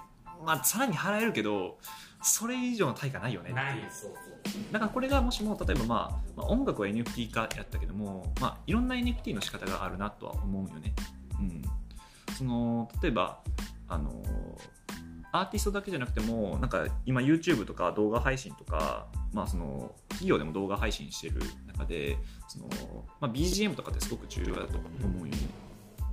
[0.45, 1.79] まあ、さらに払えるけど
[2.21, 4.71] それ以上の対価ないよねないそうそう。
[4.71, 10.93] だからこれがもしも例えば、まあ、まあ音楽は NFT 化やったけども、まあ、いろんな NFT の仕方があるなとは思うよね、
[11.39, 11.61] うん、
[12.37, 13.39] その例えば
[13.87, 14.11] あの
[15.31, 22.67] アーティストだけじゃなくてもなんか今 YouTube とか動画配信とか、まあ、その企業でも動画配信してる中でその、
[23.19, 25.70] まあ、BGM とかってすごく重要だと思うよね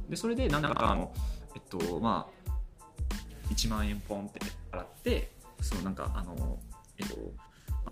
[0.09, 1.13] でそれでなんかあの
[1.55, 4.41] えっとまあ1万円ポンって
[4.73, 6.59] 払ってそのなんかあの
[6.99, 7.17] えっと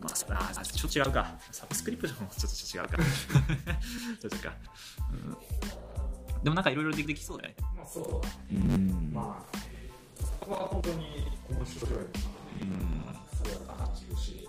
[0.01, 1.39] まあ、あちょっと違うか。
[1.51, 3.03] サブスクリプションも ちょっと違うか。
[4.21, 4.55] ちょっとか、
[5.11, 7.57] うん、でもなんかいろいろできそうだよね。
[7.77, 9.11] まあそうだうん。
[9.13, 13.17] まあそこは本当に面白いうん。
[13.33, 14.46] それは感じるし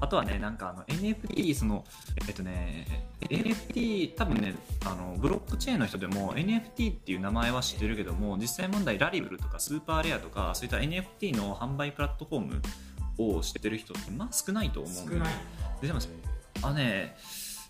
[0.00, 1.84] あとはね、なんかあの NFT、その、
[2.26, 2.86] えっとね、
[3.20, 4.54] NFT、多分ね、
[4.86, 12.62] あの、ブロックチェーンの人でも NFT っていう名前は知ってるけども、実際問題ラリブルとかスーパーレアとか、そういった NFT の販売プラットフォーム
[13.36, 15.34] を知ってる人って、まあ少ないと思うんだよ少ない。
[15.82, 16.00] ででも
[16.62, 17.16] あのね、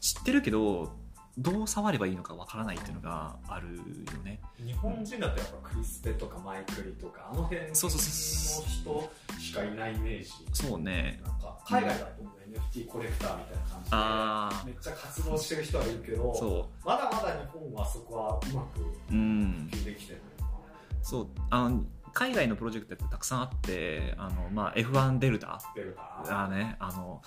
[0.00, 0.99] 知ってるけど、
[1.40, 3.82] どう触ればいいのかわからないっていうのがあるよ
[4.22, 4.40] ね。
[4.58, 7.88] 日本人だとやっぱクリスペとかマイクリとかあの辺の人
[9.38, 11.20] しかいないイメージそうね。
[11.24, 12.22] なんか海外だと
[12.74, 18.84] NFT コレクターみたいな感あじでめっちゃ活動してる人はいるけどあ、そまだまだ日本はそこはうまくう。
[19.10, 19.68] うん。
[19.70, 20.22] 普及できてない
[21.02, 21.28] そう。
[21.48, 27.22] あの、海外のプロジェクトってたくさんあって、あの、まあ、F1 デルタ出るかあね、あの、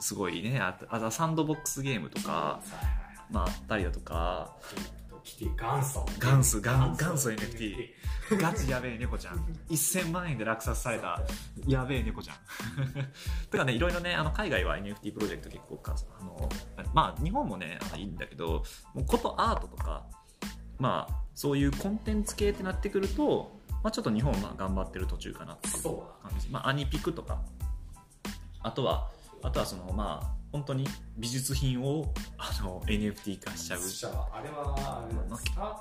[0.00, 2.60] すごいね、あとあとサンドボックスゲームとか、
[3.30, 4.56] まあ、あったりだとか、
[5.56, 6.06] 元祖。
[6.20, 7.30] 元祖元元祖。
[7.30, 7.88] NFT
[8.40, 9.36] ガチやべえ猫ちゃん。
[9.70, 11.20] 1000万円で落札された、
[11.66, 12.36] やべえ猫ちゃん。
[13.50, 16.48] とかね、いろいろね、あの、海外は NFT プロジェクト結構か、あの、
[16.92, 18.64] まあ、日本もね、いいんだけど、
[18.94, 20.04] もうことアートとか、
[20.78, 25.82] まあ、そういうコンテンツ系ってなってくると、まあ、ちょっと日本は頑張ってる途中かなっていう
[26.22, 26.48] 感じ。
[26.48, 27.40] まあ、アニピクとか。
[28.62, 29.08] あとは
[29.42, 30.86] あとはそのまあ本当に
[31.16, 35.80] 美術品をあの NFT 化しちゃう、じゃああれはあれまあスタートワンは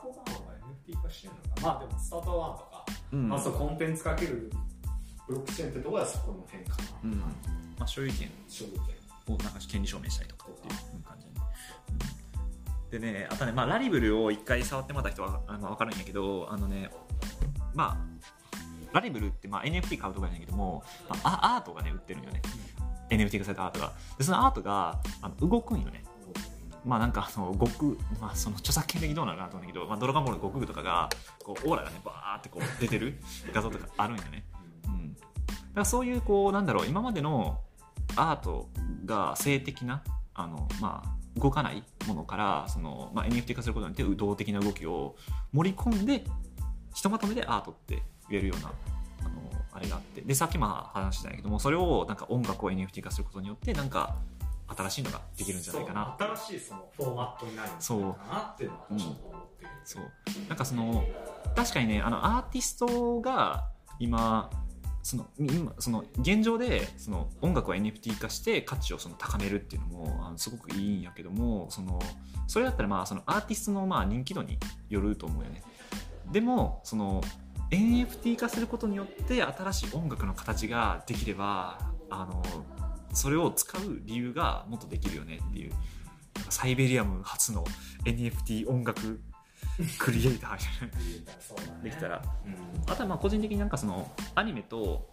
[0.87, 1.61] NFT 化してるのか。
[1.61, 3.29] なまあでもスタートワンとか、うん。
[3.29, 4.51] まあそうコンテンツかける
[5.27, 7.19] ブロックチェーンってところはそこの辺かな、うん。
[7.19, 7.25] ま
[7.79, 8.29] あ、所有権。
[8.47, 8.99] 所有権。
[9.33, 11.27] をなんか権利証明したりとかっていう感じ
[12.91, 16.89] で,、うん、でねあとね、まあ、ラリブルを一回触ってもらった人はあの分かるんやけどあのね
[17.73, 22.41] まあラリブルってまあ NFT 買うとかやねんけども、まあ、アアートがね売ってるんよね
[23.09, 23.91] NFT 化されたアートが。
[24.17, 26.03] でそのアートがあの動くんよね。
[26.85, 31.09] まあなんかあの悟空、まあ、その著作権的にどうなるかなと思うんだけど、まあ、ドラゴンボールの悟空とかが
[31.43, 33.19] こうオーラがねバーってこう出てる
[33.53, 34.45] 画像とかあるんよね、
[34.85, 35.25] うん、だか
[35.75, 37.59] らそういうこうなんだろう今までの
[38.15, 38.69] アート
[39.05, 45.15] が性的なあの、まあ、動かないものからその、まあ、NFT 化することによって動的な動きを
[45.51, 46.25] 盛り込んで
[46.93, 48.71] ひとまとめでアートって言えるような
[49.87, 50.21] があって。
[50.21, 54.15] でさっきも話したんやけどもそれをなんか音楽を NFT 化することによってなんか
[54.75, 56.15] 新しいのができるんじゃないかな。
[56.19, 60.03] 新しいそのフォーマットになるんじゃないかなっていうのはちょっと思ってる、そう。
[60.47, 61.05] なんかその
[61.55, 64.49] 確かにねあのアーティストが今
[65.01, 71.99] その今その現状でその音楽を NFT 化して価値をその高めるっていうのもあのすごくいいんやけどもその
[72.47, 75.63] それだったらまあそのアーティストのまあ人気度によると思うよね。
[76.31, 77.23] でもその
[77.71, 81.79] NFT 化することによって新しい音楽の形ができれば
[82.09, 82.43] あの
[83.13, 85.73] それを使う理由がもっとできるよねっていう。
[86.49, 87.65] サイベリアム初の
[88.05, 89.19] NFT 音楽
[89.99, 92.21] クリエイターできたら。
[92.45, 92.91] うん。
[92.91, 95.09] あとはまあ個人的になんかそのアニメと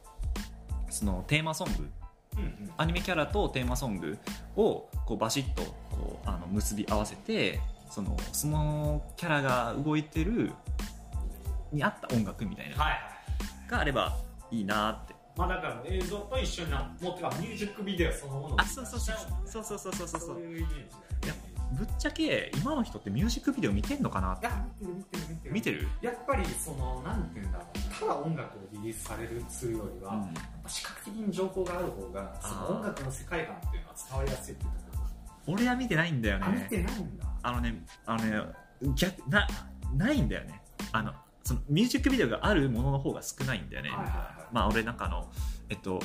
[0.89, 1.91] そのテーマソング。
[2.37, 2.73] うんうん。
[2.77, 4.19] アニメキャラとテーマソング
[4.57, 10.53] をこうバシッとこうあの結び合わせてそのそのキャラが動いてる
[11.73, 12.77] に合った音楽みたいな。
[12.77, 12.93] はい。
[12.93, 13.01] はい
[13.69, 14.17] があれば
[14.51, 15.15] いいなって。
[15.37, 19.17] まあだから映像と一緒になもうてかミュージックビデオそのものをあそうそうそう。
[19.45, 20.39] そうそうそうそうそうそう。
[20.39, 20.75] いうイメージ
[21.23, 21.41] だよね。
[21.73, 24.47] ぶっちゃけ今の人ってミュージックビデオ見てんのかなって。
[24.47, 25.53] いや見てる見てる見てる。
[25.53, 28.01] 見てる、やっぱりそのなんていうんだろう。
[28.01, 30.21] ただ音楽をリリースされるするよりは、うん。
[30.23, 35.03] やっぱ視覚的に情報がある方がその音楽の世界観っていうのは伝わりやすいっていうとこ
[35.49, 37.27] ろ俺は見てないんだよあ見ねてないんだ。
[37.43, 38.41] あのねあのね
[38.95, 39.47] 逆な
[39.97, 40.63] ないんだよね。
[40.93, 41.13] あの
[41.47, 44.55] そのミュージックビデオがあるものの方が少ないんだよね、はいはいはい。
[44.55, 45.31] まあ俺なんかあの
[45.69, 46.01] えっと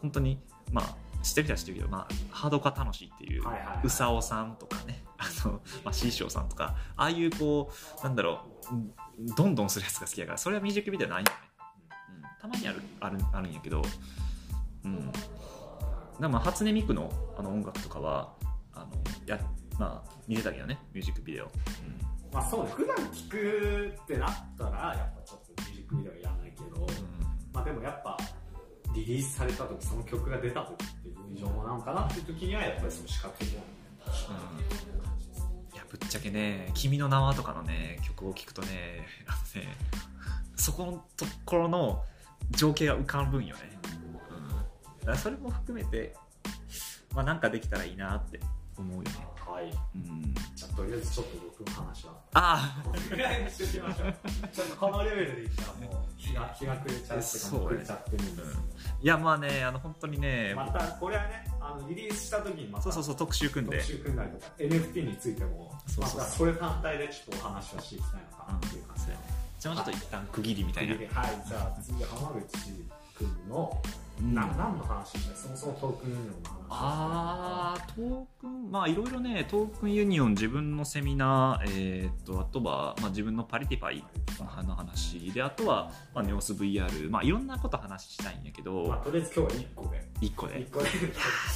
[0.00, 0.38] 本当に
[0.72, 8.94] まあ知ってる人は知ってるけど、まあ、ハードカ楽しいっていう、はいはいはいうさおさんとかね あの、まあ、師匠さんとかああいうこうなんだろううん
[9.34, 11.32] どんどんするやつが好きだからそれはミュージックビデオないよね、
[12.16, 13.82] うん、たまにあるあるあるんやけど
[14.84, 15.12] うん。
[16.20, 18.34] でも初音ミクのあの音楽とかは
[18.72, 18.90] あの
[19.26, 19.40] や
[19.78, 22.70] まあ見てたけどねミュージックビデオ、うんまあそうね。
[22.74, 26.86] 普段聞くってなったらやっぱちょっとミュージックビデオやらないけど、
[27.52, 28.18] まあでもやっぱ
[28.92, 33.60] リリースされた時その曲が出た時っていう情報なのかなっていう時にはやっぱりその視覚的な。
[34.04, 39.76] 感じですねいやぶっちゃけね「君の名は」とかのね曲を聴くとね あのね
[40.56, 42.04] そこのところの
[42.50, 43.78] 情景が浮かぶんよね、
[44.30, 46.14] うん、だからそれも含めて
[47.12, 48.40] まあなんかできたらいいなって
[48.76, 49.66] 思うよねはい。
[49.66, 50.34] うん。
[50.56, 52.12] じゃあとりあえずちょっと僕の話は。
[52.34, 54.14] あこのぐらいにしておきましょう。
[54.52, 58.36] ちょっとこのレベルでいったらもう日が日が暮れちゃうっていうかそうねちゃってるんです。
[58.36, 58.52] けど、あ
[59.00, 63.78] いやまあねあの本当にねまたこれはねあのリリースした時にまたそうそうそう特集組んで。
[63.78, 66.18] 特集組んだりとか NFT についてもそうそうそう。
[66.18, 69.12] またそれ単体でちょっとお話をしていきたいのかなっていう感じで、
[69.60, 70.94] じゃあちょっと一旦区切りみたいな。
[70.94, 71.06] はい
[71.46, 72.58] じゃあ次浜口
[73.16, 76.66] 君の、うんな何の話そもそもトークンユニオンの話。
[76.70, 84.04] あートークンまあいろいろねトークンユニオン自分のセミナーえーっとあとは、まあ、自分のパリティファイ
[84.66, 90.88] の話であとは、まあ、ネオス VR まあいろんなこと話したいんやけど、まあ、とりあえず今日は1個で1個で1個で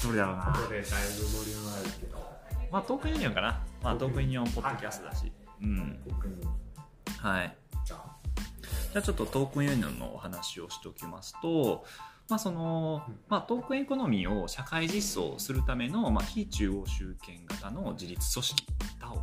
[0.05, 2.29] どれだろうなここでだいぶボリュームあるけど
[2.71, 3.61] まあトークンユニオンかな。
[3.83, 5.33] まあトークンユニオンポッドキャストだし。
[5.63, 5.99] うん。
[6.07, 6.53] トークンユニオン。
[7.19, 8.17] はいじゃあ。
[8.93, 11.85] じゃあちょっとトークンユニオンのお話をしておきますと、
[12.29, 13.19] まあそのうん。
[13.29, 18.67] まあ、トークンエコノミーを社会実装するための、まあ、非中央集権型の自立組織
[19.01, 19.21] DAO っ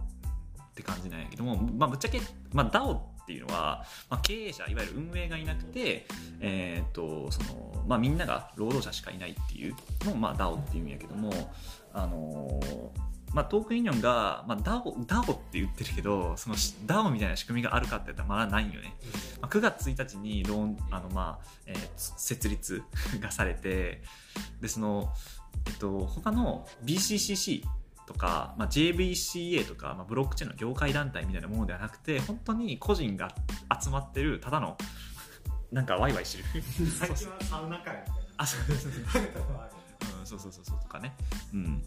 [0.73, 2.19] て感じなんやけども、まあ、ぶっちゃけ、
[2.51, 6.05] まあ、DAO っていうのは、まあ、経営者いわゆる運営がいなくて、
[6.39, 11.31] えーっとそのまあ、みんなが労働者しかいないっていうのを、まあ、DAO っていうんやけども、
[11.93, 18.95] あのーまあ、トークンユニオンが、まあ、DAO, DAO って言ってるけどその DAO みたいな仕組みがあるかって言ったらまだないよね。
[19.41, 22.83] まあ、9月1日にローンあの、まあえーつ設立
[23.19, 24.01] がされて
[24.61, 25.13] でその、
[25.67, 27.63] えっと、他の BCCC
[28.07, 33.33] とか、まあ、JVCA とか、まあ、ブロックチェーンの業界団体みたいなものではなくて本当に個人が
[33.81, 34.77] 集まってるただの
[35.71, 39.21] なんかワイワイしてる最近はサウナ会みたいあそうそうそう そう
[40.19, 41.15] うん、そうそうそうそうとかね。
[41.53, 41.83] うん。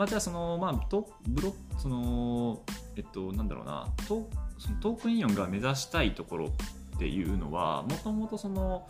[0.00, 2.62] まあじゃあそのまあとブロその
[2.96, 8.88] えっとなんだろうなトそのトークンイオンが目指したいところっていうのはもともとその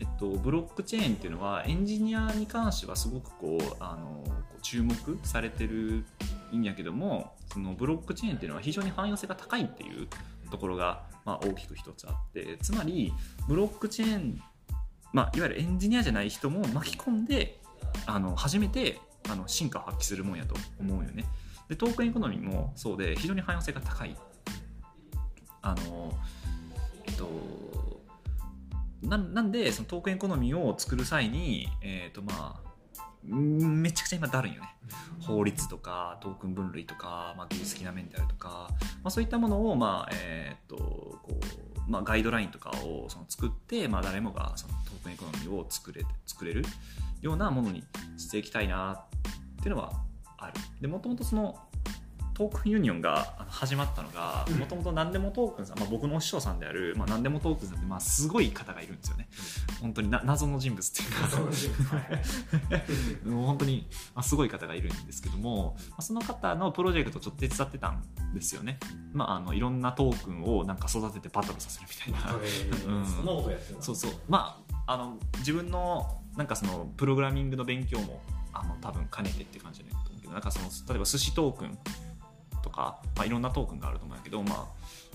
[0.00, 6.06] えっとブロックチェーンっていうのはエンジニアに関してはすごくこうあのこう注目されてる
[6.50, 10.08] んやけどもそのブロックチェーンっていうのは非常に汎用性が高いっていう
[10.50, 13.12] ところが、まあ、大きく一つあってつまり
[13.46, 14.40] ブロックチェーン、
[15.12, 17.60] まあ、いわゆるエンジニアじゃない人も巻き込んで
[18.06, 21.24] あの初めてあの真価を発揮するもんやと思うよね。
[21.68, 24.16] でトークンエコノミーもそうで非常に汎用性が高い。
[25.60, 26.12] あの
[27.06, 27.28] えっと
[29.02, 32.68] ななんでそのトークンエコノミーを作る際にえっ、とまあ
[33.24, 34.74] めちゃくちゃ今だるいよね。
[35.20, 38.68] 法律とかトークン分類とか、まあ、技術的な面であるとか、
[39.02, 46.64] まあ、そういったものを、まあえーっとこうまあ、ガイドラインとかをその作って、まあ、誰もがそのトークンエコノミーを作れ作れる。
[47.20, 47.84] ようなものに
[48.16, 49.92] していきたいなっていうのは
[50.38, 50.54] ある。
[50.80, 51.58] でもともとその
[52.38, 59.28] トークンユニオンが始まったのがもともと何でもトークンさん、まあ、僕の師匠さんである、まあ、何でもトークンさんって、まあ、すごい方がいるんですよね。
[59.80, 62.06] 本当にな謎の人物っていうか。
[63.28, 68.78] 本当にまあすごい方がいるんですけども、まあその方のプロジェクトをちょっと手伝ってたんですよね。
[69.12, 72.36] まあ、あのいろんなトークンをなんか育ててバトルさせるみたいな。
[72.86, 73.04] うん。
[73.04, 74.12] そんなことやってるそうそう。
[74.28, 78.22] まあ、あの自分のなんかそのプログラミングの勉強も
[78.52, 81.76] あの多分兼ねてって感じじゃないと思うけど、なんかその例えば寿司トークン
[82.62, 84.68] とか、まあ、いろんなトークンがあると思うんやけど、ま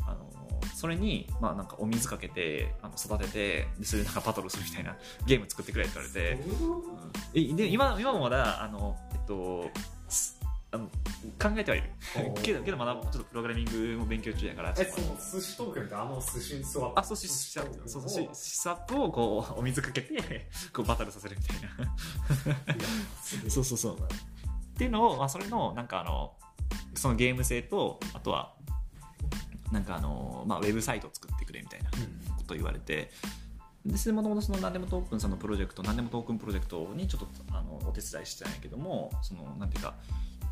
[0.05, 0.29] あ、あの
[0.75, 6.43] それに、まあ、なんかお水かけてあの育ててでそれでなんかバトルするみたいなゲーム作ってくれって言われて。
[7.35, 9.69] えで今今もまだあの、えっと、
[10.02, 10.02] す
[10.73, 11.89] あの考えてはいる。
[12.41, 21.95] けどけどまだちょっとプログラミングも勉強中やからえその寿司トークンってあの寿司に座ってあそうししそうそうししサップをこうお水かけて こうバトルさせるみたいな。
[23.49, 23.97] そうそうそう。
[23.97, 26.33] っていうのを、まあ、それのなんかあの
[26.95, 28.55] そのゲーム性とあとは
[29.71, 33.11] なんかあの、まあ、ウェブサイトを作ってくれみたいなことを言われて
[33.85, 39.95] でもともとその何でもトークンさんのプロジェクト何でもトークンプロジェクトにちょっとあのお手伝いしてたんやけどもそのなんていうか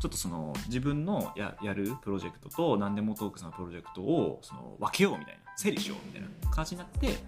[0.02, 7.18] ちょっとその自分のややるプロジェクトと何でもトークンさんのプロジェクトをその分けようみたいな整理しようみたいな感じになって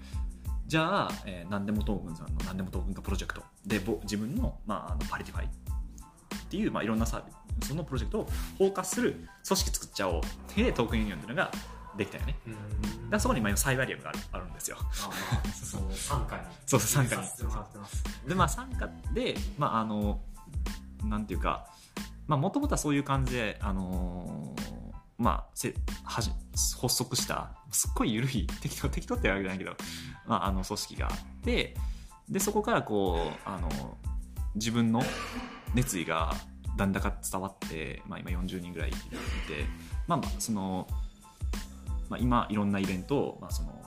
[0.67, 5.49] じゃあ、えー、何でもトークンさんの何でもトークン化プロジェクトでぼ自分の,、まあ、あのパリティファイっ
[6.51, 7.31] ていう、まあ、いろんなサービ
[7.63, 9.13] スそのプロジェクトを包括する
[9.47, 10.21] 組織作っちゃおうっ
[10.57, 11.53] てトークンユニオンっていうのが
[11.97, 12.37] できたよね。
[13.09, 14.79] だそこに今サイバリアムがあるあるんですよ。
[14.91, 16.43] そう傘下に。
[16.67, 17.39] そうそう傘下
[18.25, 18.29] に。
[18.29, 20.21] でまあ傘下でまああの
[21.05, 21.74] なんていうかまあ
[22.27, 24.85] もともとはそういう感じであのー
[25.17, 26.31] まあ、せはじ
[26.81, 29.77] 発足したすっごい緩い適当適当ってわけじゃないけど、
[30.27, 31.75] まあ、あの組織があって
[32.29, 33.97] でそこからこうあの
[34.55, 35.03] 自分の
[35.75, 36.33] 熱意が
[36.77, 38.99] だんだん伝わって、まあ、今40人ぐらいいて、
[40.07, 40.89] まあ、まあその、
[42.09, 43.84] まあ、今いろんなイベントを、まあその、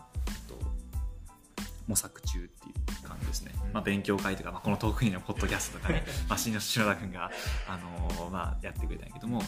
[1.87, 7.31] 模索中っていう感じですね、まあ、勉強会とか、まあ、このトークンのポッドキャストとかね、 まあ、新野篠田君が、
[7.67, 9.41] あのまあ、やってくれたんやけども。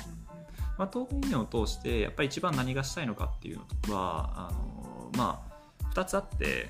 [0.78, 3.60] まあ、トークンユニオンを通してやっぱり一番何がしたいのかっていう
[3.90, 5.46] のはあの、ま
[5.84, 6.70] あ、2つあって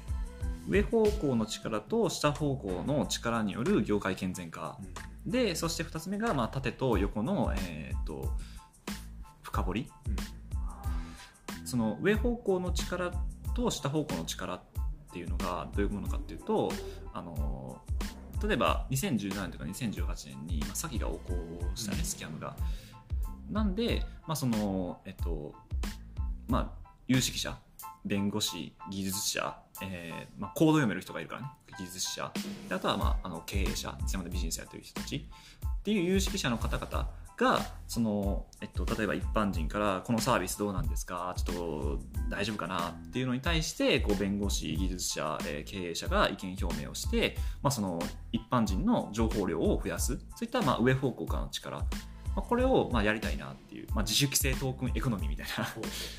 [0.68, 4.80] 上方向の力と下方向の力による業界健全化、
[5.26, 8.32] うん、でそして2つ目が、まあ、縦と横の、えーと、
[9.44, 9.92] 深掘り、
[11.60, 13.12] うん、その上方向の力
[13.56, 14.64] と下方向の力
[15.10, 16.72] っていうのがどういうものかっていうと
[17.14, 17.82] あの
[18.48, 22.56] 例えば2017年とか2018年に詐欺が横行したね、スキャムが。
[23.52, 25.54] なんで、まあそのえっと
[26.48, 27.58] まあ、有識者
[28.06, 31.48] 弁護士技術者、えーまあ、コード読める人がいるからね。
[31.78, 32.32] 技術者。
[32.70, 33.96] であとは、まあ、あの経営者。
[34.02, 35.16] いつまでビジネスやってる人たち。
[35.18, 41.34] っていう有識者の方々がその、えっと、例えば一般人からこのサービスどうなんですか？
[41.38, 42.90] ちょっと大丈夫かな？
[42.90, 48.00] っていうのに対してこう弁護士技術者、えー、経営者が意見表明をして、まあ、その
[48.34, 50.18] 一般人の情報量を増やす。
[50.18, 51.78] そういったまあ上方向からの力。
[51.80, 51.86] ま
[52.38, 55.68] あ、これをまあやりたいなっていう、まあ、自主規制トークンエコノミーみたいな。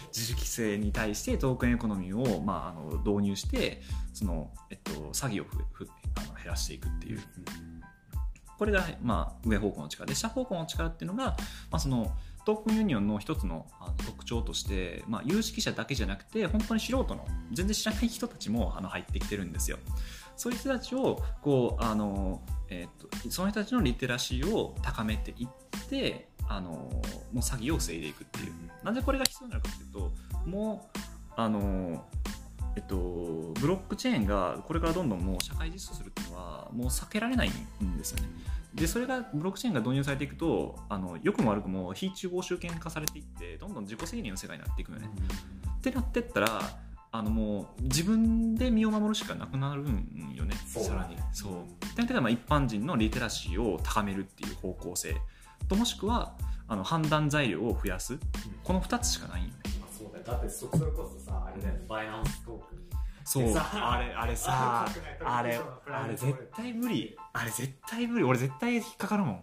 [0.08, 7.20] 自主規制に対してトークンエコノミーをまああの導入してその、えっと、詐欺をふふあの減らしていくっていう。
[8.60, 11.28] これが、まあ、上方向の力で下方向の力っていうのが、
[11.70, 12.12] まあ、その
[12.44, 13.66] トークンユニオンの一つの
[14.04, 19.78] 特徴として、まあ、有識者だけじゃなくて本当に素人の全然知らない人たちもあの入ってきてるんですよ。
[20.36, 25.48] そういう人たちをこうあの、えーと、その人たちのリテラシーを高めていっ
[25.88, 27.00] てあのも
[27.32, 28.52] う詐欺を防いでいくっていう。
[28.84, 30.12] なんでこれが必要なのかっていうと
[30.44, 31.00] もう
[31.34, 32.04] あの
[32.76, 37.50] えっと、ブロックチェーンがこれからどんどんもう社会実装するっていうのはもう避けられない
[37.82, 38.28] んですよね。
[38.74, 45.10] でそれがブロックチェーンが導入されていくとあの良くも悪くも非中央集権化されていってどんどん自己責任の世界になっていくのね。
[45.66, 46.60] うん、ってなってったら
[47.12, 50.54] あのもう自分で身を守るしかなくなるんよね。
[50.66, 51.16] さらに。
[51.32, 51.52] そう。
[51.84, 55.16] ってなったらまあ一般人のリテラシーを高めるっていう方向性
[55.68, 56.36] ともしくは
[56.68, 58.20] あの判断材料を増やす、うん、
[58.62, 59.54] この2つしかないよね、
[60.24, 62.74] だだってそれこそさあれだよねバイナンストーク。
[62.74, 62.78] ン
[63.24, 63.52] そう。
[63.54, 64.86] あれあれさ
[65.24, 67.16] あれあれ絶対無理。
[67.32, 68.24] あれ絶対無理。
[68.24, 69.42] 俺絶対引っかかるもん。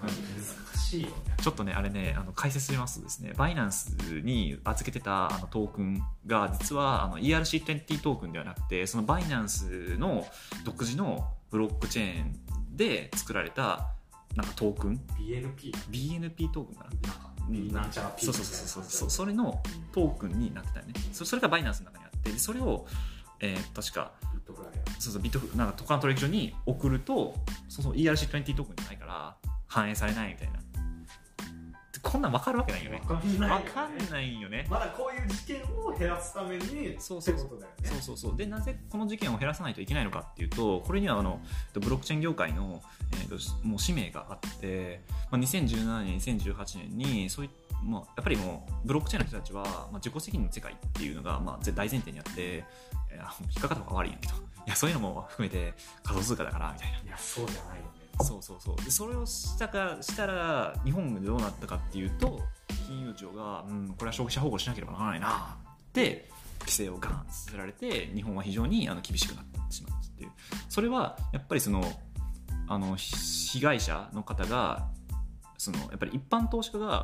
[0.00, 1.14] 難しいよね。
[1.40, 10.26] ちょっとねあれねあの解説しますとですねバイナンスに預けてたあのトークンが実はあの ERC20 トークンではなくてそのバイナンスの
[10.64, 13.94] 独自のブロックチェーンで作られた
[14.36, 17.29] なんかトークン？BNP BNP トークンかな
[17.72, 19.10] なんちゃらそうそうそうそう。
[19.10, 20.94] それのトークンになってたよね。
[21.12, 22.86] そそれがバイナンスの中にあってそれを
[23.40, 24.12] えー、確か
[24.98, 27.34] そうそうビットなんかトカントレクションに送ると
[27.68, 29.36] そうそう ERC20 トークンじゃないから
[29.66, 30.60] 反映されないみたいな
[32.02, 33.02] こんなん分かるわけないよね。
[33.06, 34.66] 分かんないかんないよね。
[34.70, 37.48] まだこういう事件を減らすためにそうそうそう。
[37.84, 38.36] そうそうそう。
[38.36, 41.40] でなぜこの事件を減らさないといけないのかっていうとこれにはあの
[41.74, 42.82] ブロックチェーン業界の、
[43.12, 47.50] えーと、もう使命があって、まあ、2017年2018年にそうい
[47.82, 52.64] まあ、やっぱりもうブロックチェーンの人たちは、まあ、自己責任の世界っていうのが、まあ、大前提にあって、
[53.10, 54.36] えー、引っかかった方が悪いんやけどい
[54.66, 55.72] やそういうのも含めて
[56.02, 56.98] 仮想通貨だからみたいな。
[56.98, 58.84] いやそうじゃないよねそうそうそう。
[58.84, 62.40] でそれをしたかしたら日本でどうなったかっていうと
[62.86, 66.28] 金融庁が、うん、これは消費者保護しなければならないなって
[66.60, 70.30] 規制をガンさせられて日本は非常にあの厳しくなってしまったっていう。
[70.68, 71.82] それはやっぱりその
[72.68, 74.88] あの被害者の方が
[75.58, 77.02] そのやっぱり一般投資家が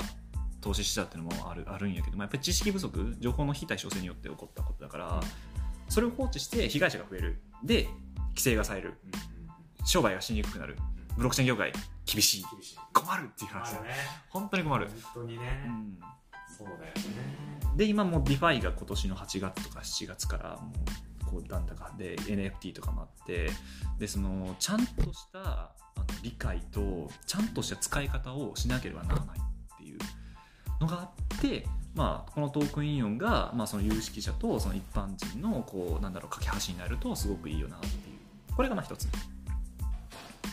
[0.60, 5.20] 投資したっていうのもあるあるんやけどもやっぱり知識不足情報の非対称性によって起こったことだから
[5.88, 7.40] それを放置して被害者が増える。
[7.62, 7.88] で
[8.30, 8.94] 規制がされる。
[9.86, 10.76] 商売がしにくくなる
[11.16, 11.72] ブロックチェーン業界
[12.04, 12.44] 厳しい。
[12.92, 13.72] 困るっていう話。
[13.74, 13.78] ね。
[14.28, 15.98] 本当に困る、本当にね、うん、
[16.56, 17.56] そうだよね。
[17.76, 20.72] で今もう DeFi が今年の8月とか7月からも
[21.28, 23.50] うこうなんだかで NFT とかもあって
[23.98, 29.98] でそのちゃんとしたあの理解とちゃんとした使い方をしなければならないっていう
[30.80, 37.92] のがあって、まあ、このトークンイオンが、まあ、その有識者とその一般人のこうなんだろう架け橋になるとすごくいいよなっていう。
[38.54, 39.35] これがまあ一つ目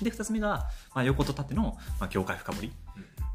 [0.04, 2.72] で二つ目が、まあ、横と縦の、まあ、業界深掘り。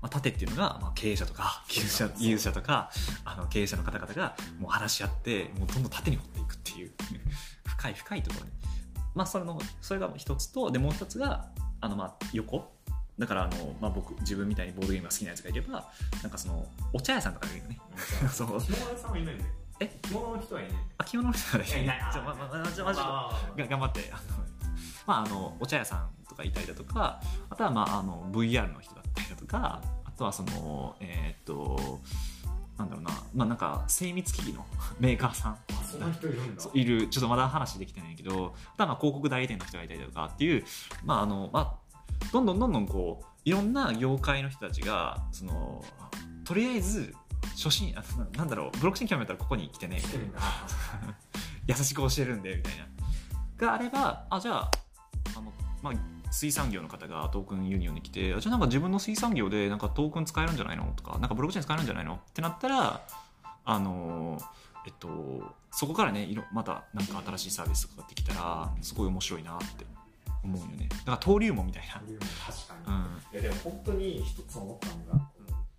[0.00, 2.88] まあ、縦っていうのが、まあ、経営者とか技術者技術者とか
[3.24, 6.92] あの経営者の方々がもう話し合ってもうどんどん縦に掘っていくっていう
[7.66, 8.52] 深い深いところに、
[9.16, 11.48] まあ、それのそれが一つとでもう一つが
[11.80, 12.72] あのまあ横。
[13.18, 15.90] だからあの、まあ、僕自分みたいにボードゲームが好きなやつがいれば
[16.22, 17.80] なんかそのお茶屋さんとかがいるよね。
[18.22, 18.28] うん。
[18.30, 18.62] そう。
[18.62, 19.50] 着物屋さんはいないんだよ
[19.80, 19.98] え？
[20.02, 20.72] 着物の人はいない。
[20.98, 21.86] あ着物の人がねい。
[21.86, 21.98] ない。
[22.12, 22.48] じゃあまあまあ
[23.66, 24.22] 頑張ってあの、
[25.06, 27.20] まあ、あのお茶屋さんとかいたりだとか
[27.50, 32.00] あとは、まあ、あの VR の人だったりだとかあとはそのえーっと
[32.78, 34.64] なんだろうな,、まあ、なんか精密機器の
[35.00, 35.58] メーカーさん。
[36.74, 40.64] いるちょっとまだ話できてないけどあとはまあ広告代理店の人がいたりだとかっていう、
[41.02, 45.82] まああのまあ、どんどんどんどんこういろんな業界の人たちがその
[46.44, 47.14] とりあえず
[47.56, 50.00] 初心あななんだろうブロックチェーン興味あったらここに来てね。
[51.66, 52.86] 優しく教えるんでみたいな。
[53.56, 54.70] があればあじゃあ
[55.36, 55.94] あの、まあ、
[56.30, 62.14] 水産業の方がトークンユニオンに来てあじゃあなんか自分の水産業でなんかトークン使えるんじゃないのとかなんかブロックチェーン使えるんじゃないの？
[62.14, 63.00] ってなったら
[63.64, 64.38] あの
[64.86, 65.08] えっと
[65.70, 69.84] そこからねいろまたなんか新しいサービスとかができたらすごい面白いなって
[70.44, 70.88] 思うよね。
[70.90, 72.92] だから登竜門みたい確かに。
[72.92, 75.28] な、うん、いやでも本当に一つ思ったのが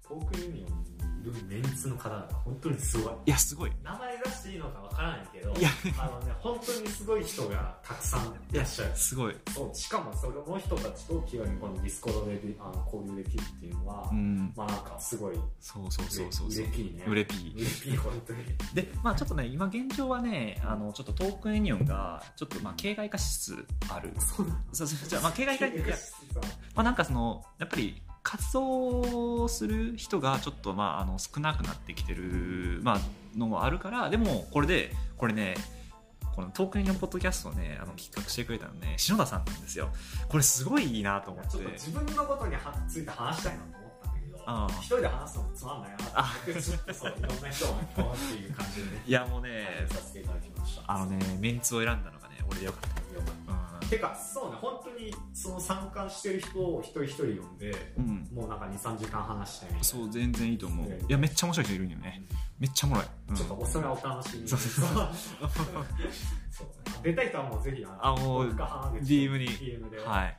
[0.08, 0.99] トークンユニオン
[1.48, 3.14] メンツの方々本当にすごい。
[3.26, 3.72] いやすごい。
[3.84, 5.70] 名前出していいのかわからないけどいや。
[5.98, 8.22] あのね本当にすごい人がたくさん
[8.54, 8.92] いらっしゃる。
[8.96, 16.52] すごい、そうしかもその人たちと気軽にこのディスコードであの交流できるっていうのは、うん、まあなんかすごいそうそうそうそうう。
[16.52, 17.04] れぴいね。
[17.08, 17.54] うれぴい。
[17.56, 18.44] うれぴい本当に。
[18.74, 24.14] で、まあちょっとね、今現状はね、あの、ちょっとトークンユニオンが、ちょっとまあ形骸化しつつある。
[24.20, 33.00] そうなのそうそう、じゃあまあ形骸化、まあなんかその、やっぱり、活動する人がちょっとまああの少なくなってきてる、まあ、
[33.36, 35.56] のもあるからでもこれでこれね
[36.36, 39.90] このトークンユニオンポッドキャストをねあの企画してくれたのね篠田さんなんですよ。
[40.28, 41.58] これすごいいいなと思って。
[41.72, 44.74] 自分のことにはついて話したいなと思ったんだけどああ。
[44.80, 46.00] 一人で話すのもつまんないなっ
[46.46, 46.62] てっと
[46.94, 49.04] そういろんな人を巻き込むっていう感じでね。
[49.08, 50.84] いやもうねさせていただきました。
[50.86, 52.90] あのねメンツを選んだのがね俺でよかった。
[53.16, 53.88] よかった。
[53.88, 59.84] てかそうね本当にその参加してる人を一人一人呼んでうん、うんもうなんか23時間話してみたいな。
[59.84, 60.88] そう全然いいと思う。
[60.88, 62.24] いやめっちゃ面白い人いるんよね。
[62.60, 63.36] めっちゃおもろい、うん。
[63.36, 64.48] ちょっとそれはお楽しみに。
[64.48, 65.10] そうそうそう。
[66.52, 66.68] そう。
[67.04, 69.48] 出たい人はもうぜひあもう僕か浜口 DM に。
[69.48, 70.26] DM では。
[70.28, 70.38] い。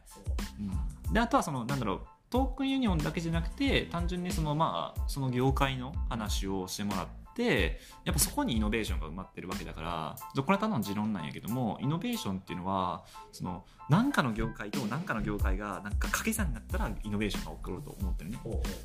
[1.13, 2.01] であとはそのなんだろう。
[2.31, 7.07] トークンユニオンだけじゃなくて単純にそのまあその業界の話をしてもらっ
[7.41, 18.39] てやっぱそこにイノベーションが埋まってるわけだからこれはただの持論なんやけどもイノベーションっていうのはその何かの業界と何かの業界がなんか掛け算になったらイノベーションが起こると思ってるね。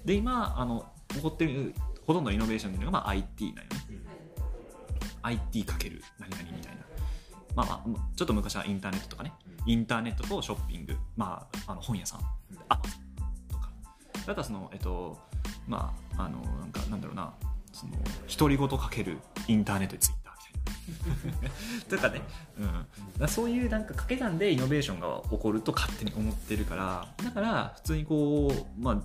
[0.05, 1.73] で今あの起こってる
[2.07, 3.69] ほとんどのイノベーションっていうのがまあ IT なんよね。
[5.23, 6.81] IT かける何々みたいな、
[7.55, 9.33] まあ、まあちょっと昔はインターネットとかね。
[9.65, 12.21] インターネットとショッピング、まあ、あの本屋さん。
[12.69, 12.77] あ
[13.49, 13.69] とか。
[14.27, 15.17] あとはそのえっと
[15.67, 17.33] まああのなんかなんだろうな
[17.75, 17.93] その
[18.37, 19.17] 独り言かける
[19.47, 20.33] インターネットでツイッター
[21.27, 21.97] みたいな。
[21.97, 22.21] とかね、
[22.57, 22.85] うん、だか
[23.19, 27.07] らそういうなんか掛け算でイノベーションが起こると勝手に思ってるから。
[27.23, 29.03] だから普通にこうま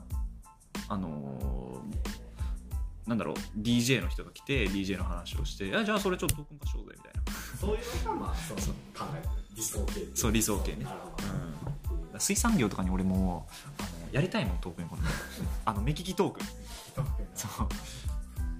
[0.88, 3.36] ああのーなんだろう。
[3.60, 7.20] DJ の人が来て DJ の話をしてあじゃあそれちょっとトークン化しようぜみたいな。
[7.58, 9.28] そういうのがまあそのそう考える。
[9.56, 10.84] 理想形そう理想形ね。
[10.84, 12.20] なるほど。
[12.20, 13.48] 水産業とかに俺も
[13.78, 15.02] あのやりたいもんトークンこの
[15.64, 16.46] あの目利きトークン。
[17.34, 17.68] そう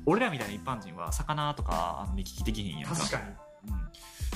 [0.06, 2.96] 俺らみたいな一般人は魚とか目利きできへんやんか。
[2.96, 3.22] 確かに。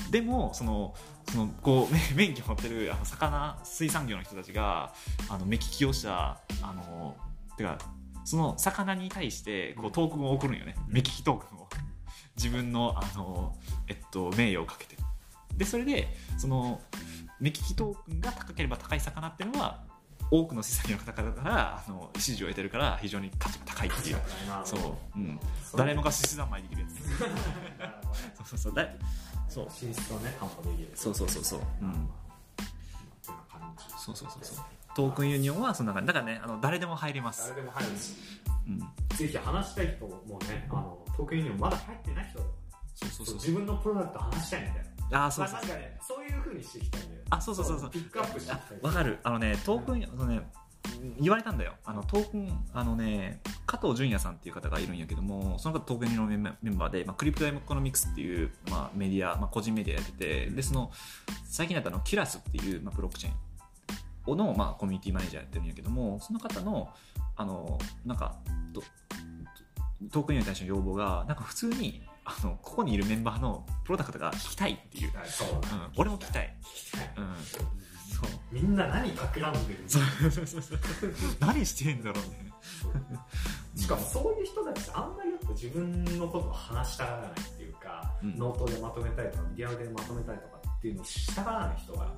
[0.05, 0.93] うん、でもその
[1.29, 4.93] そのこうめ免許持ってるあの魚水産業の人たちが
[5.29, 7.15] あの目利きをしたあの
[7.57, 7.77] てか
[8.23, 10.75] その魚に対してこうトークンを送るんよね。
[10.87, 11.65] 目利きトークンを。
[12.37, 13.55] 自分のあの、
[13.87, 14.97] えっと、名誉をかけて。
[15.55, 16.81] でそれでその
[17.39, 19.84] 目利きトークンが高ければ高い魚っていうのは
[20.31, 24.17] 多くの水産業の方々からあの支持を得てるから非常に価値が高いっていう。
[24.63, 24.79] そう、
[25.15, 25.19] う。
[25.19, 25.39] ん、
[25.75, 26.93] 誰もが獅子三昧できるやつ。
[28.37, 28.75] そうそうそう。
[28.75, 28.87] だ
[29.47, 29.67] そう。
[29.69, 30.91] 進出をね担保できる。
[30.95, 31.59] そうそうそうそう。
[31.81, 32.09] うん。
[33.97, 34.65] そうそうそうそう。
[34.95, 36.07] トークンユニオンはそんな感じ。
[36.07, 37.49] だからねあの誰でも入れます。
[37.49, 38.13] 誰、でも入るし
[38.67, 38.79] うん、
[39.15, 42.39] ぜひ話したい人もねあのトークユニオンまだ入ってない人。
[42.95, 43.25] そうそう。
[43.25, 45.53] そう自分のプロダクト話したいみたいなあそうそう。
[45.53, 47.21] まあ、なんかねそういうふうにしていきたいんだよ。
[47.29, 47.89] あそうそうそうそう。
[47.91, 49.19] ピックアップしていきたいわかる。
[49.23, 50.41] あのねトークンあのね
[51.19, 51.73] 言われたんだよ。
[51.83, 56.43] あのトークンあのね加藤純也さんっていう方がいるんやけどもその方トークンのメン
[56.77, 60.91] バーで、まあ、クリプトエコノミクスっていう、まあ、メディア、まあ、個人メディアやっててでその
[61.43, 66.89] 最近だったのキュラスっていう、まあ、ブロックチェーンの、まあ、コミュニティマネージャーやってるんやけどもその方の
[67.35, 68.35] あのなんか
[68.73, 68.81] と
[70.11, 75.47] トークンに対しての要望がなんか普通にあのここにいるメンバーのプロダクトが聞きたいっていう、はいそう。
[75.49, 75.61] うん、
[75.95, 77.13] 俺も聞きたい、聞きたい。
[77.17, 77.65] うん、そう。
[78.51, 79.79] みんな何企んでる
[81.39, 81.39] の？
[81.47, 82.51] 何してんだろうね。
[83.75, 88.37] しかもそういう人たちあんまりやっぱ自分のことを話したがらないっていうか、うん。
[88.37, 92.11] ノートでまとめたりとかビデオでまとめたりとかっていうのをしたがらない人がいっ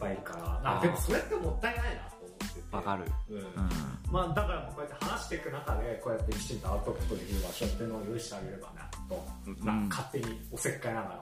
[0.00, 0.80] ぱいいるから。
[0.80, 2.15] でもそれってもったいないな
[2.70, 3.36] わかる、うん。
[3.36, 3.44] うん
[4.10, 9.24] まあ、だからこうやって話していく中でこうやってきちんとアウトプットできる場所っていうのを用意してあげればなと、
[9.88, 11.20] 勝手におせっかいながら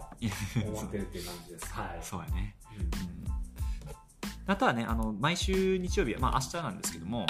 [0.66, 1.72] 思ってるっていう感じです。
[1.72, 1.98] はい。
[2.02, 2.90] そうやね、うんうん、
[4.46, 7.26] あとはねあの毎週日曜日はまあ明日なんですけども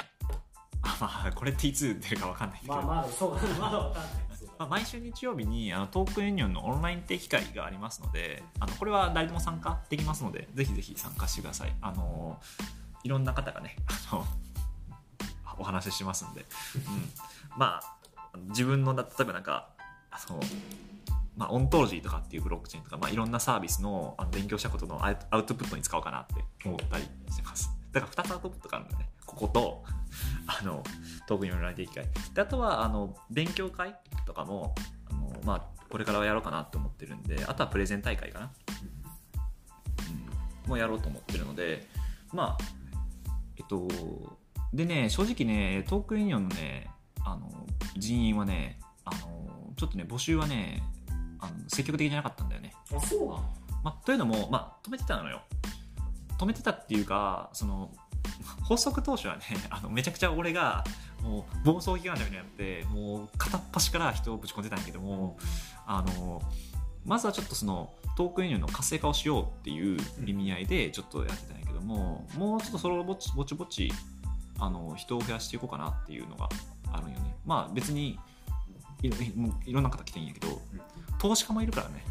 [0.81, 4.11] あまあこれっていつ出るかわかんないけど、まあまだそうだねまだわかんない
[4.57, 11.73] まあ、毎週日曜日にあのトークンユニオンのオンライン定期会がありますのであのこれは誰でも参加できますのでぜひぜひ参加してください。
[11.81, 12.39] あの
[13.05, 13.75] いろんな方がね
[14.11, 14.25] あの
[15.59, 19.69] お話ししますんで、うん、まあ自分の例えばなんか
[20.11, 20.39] あの
[21.37, 26.35] まあ、オントロジーとかっていうブロックチェーンとか、まあ、いろんなサービスのあの勉強したことのアウトプットに使おうかなって
[26.65, 27.69] 思ったりしてます。
[27.91, 29.09] だから2つアウトプットがあるんだね。
[29.25, 29.83] ここと
[30.47, 30.81] あの
[31.27, 33.95] トークンユニオンオンライン定期会であとはあの勉強会
[34.25, 34.73] とかも
[35.09, 38.51] あの、まあ、これからやろうかなと思ってるんであとはプレゼン大会かな、
[40.63, 41.85] うん、もうやろうと思ってるので
[42.31, 42.84] まあ
[43.57, 43.87] えっと
[44.73, 46.89] でね正直ねトークンユニオンのね
[47.25, 47.49] あの
[47.97, 50.83] 人員はねあのちょっとね募集はね
[51.39, 53.43] あの積極的じゃなかったんだよね、あそうなの？
[53.83, 55.41] まあ、というのも、まあ、止めてたのよ。
[56.39, 57.91] 止めてたっていうかその
[58.67, 60.83] 発足当初はねあのめちゃくちゃ俺が
[61.23, 65.37] もう暴走期間みたいになってもう片っ端から人をぶち込んでたんやけども
[65.85, 66.41] あの
[67.05, 73.91] まずはちょっとそのトークンユニオンの活性化をしようっていう意味合いでちょっとやってたんやけども、もうちょっとそれをぼちぼちぼち
[74.59, 76.49] あの人を増やしていこうかなっていうのが
[76.91, 77.35] あるんよね。
[77.45, 78.17] まあ別に
[79.01, 80.61] いろもういろんな方来てんやけど
[81.19, 82.03] 投資家もいるからね。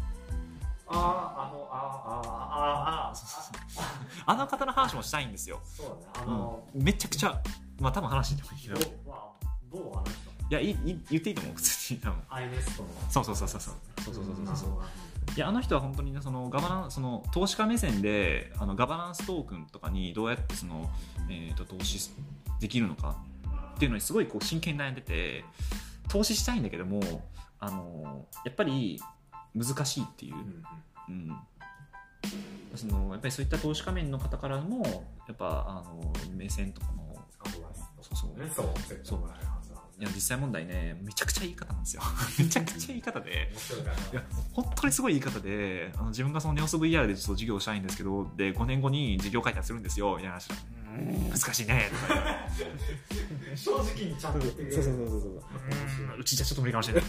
[0.87, 3.43] ああのあーあああそうそう
[3.73, 3.85] そう
[4.27, 7.41] あの方の話もしたいんですよ、そうだねあの、うん、めちゃくちゃ
[7.79, 9.29] まあ多分話してもいいけどいどうまあ
[9.71, 9.91] どう
[10.49, 12.19] 話したのやいい言っていいと思う普通に多分。
[12.29, 12.89] アイネストの。
[13.09, 13.73] そうそうそうそうそう
[14.03, 14.69] そうそうそうそう
[15.35, 20.89] いやあの人は本当にねそのガバナンその投資家目線であのガバナンストークンとかにどうやってその、
[21.29, 22.11] えー、と投資
[22.59, 23.17] できるのか
[23.75, 25.43] っていうのにすごいこう真剣に悩んでて
[26.07, 27.01] 投資したいんだけども
[27.59, 29.01] あのやっぱり
[29.55, 30.35] 難しいっていう。
[30.35, 30.43] う、ん
[31.07, 31.11] う
[32.75, 34.83] ん、そのやっぱりそういった投資家面の方からも
[35.27, 38.39] やっぱあの目線とかもアドバイスそうそう。
[38.39, 38.49] ね
[39.03, 39.19] そう
[39.97, 42.01] いや実際問題ねめちゃくちゃいい方なんですよ。
[42.37, 43.51] めちゃくちゃいい方で。
[44.11, 44.23] いや
[44.53, 50.49] 本当にすごい言い方であの自分がそのネオス VR でちょっと授業したいんですけどで5年後に授業解体するんですよみたいな話。
[51.29, 51.89] 難しいね。
[52.07, 52.47] と か
[53.55, 54.83] 正直にちゃんと言ってくれる。
[54.83, 56.19] そううーん。
[56.19, 57.03] うちじゃちょっと無理かもしれない。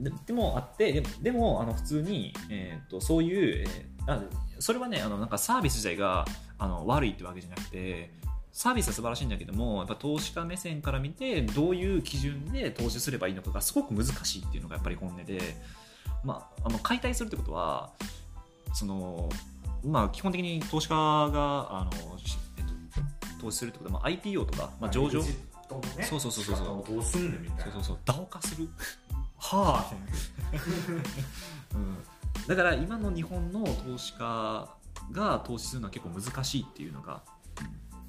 [0.00, 4.22] ででもあってでもでもあの普通に、えー、とそういう、えーあ
[4.58, 6.24] それはねあのなんかサービス自体が
[6.58, 8.10] あの悪いってわけじゃなくて
[8.56, 15.58] サービスは素晴らしいんだけどもやっぱ投資家目線から見てどういう基準で投資すればいいのかがすごく難しいっていうのがやっぱり本音で、
[16.24, 17.90] まあ、あの解体するってことは
[18.72, 19.28] その、
[19.84, 25.32] まあ、基本的に投資家があの、しえっと、投資するってことは、まあ、IPO とか、まあ、上場、そう
[26.02, 27.64] そうそうそう仕方をどうすんねんみたいな。
[27.64, 28.70] そうそうそう、ダオ化する。
[29.36, 29.92] はあ、
[31.76, 31.98] うん。
[32.48, 34.74] だから今の日本の投資家
[35.12, 37.35] が投資するのは結構難しいっていうのが、うん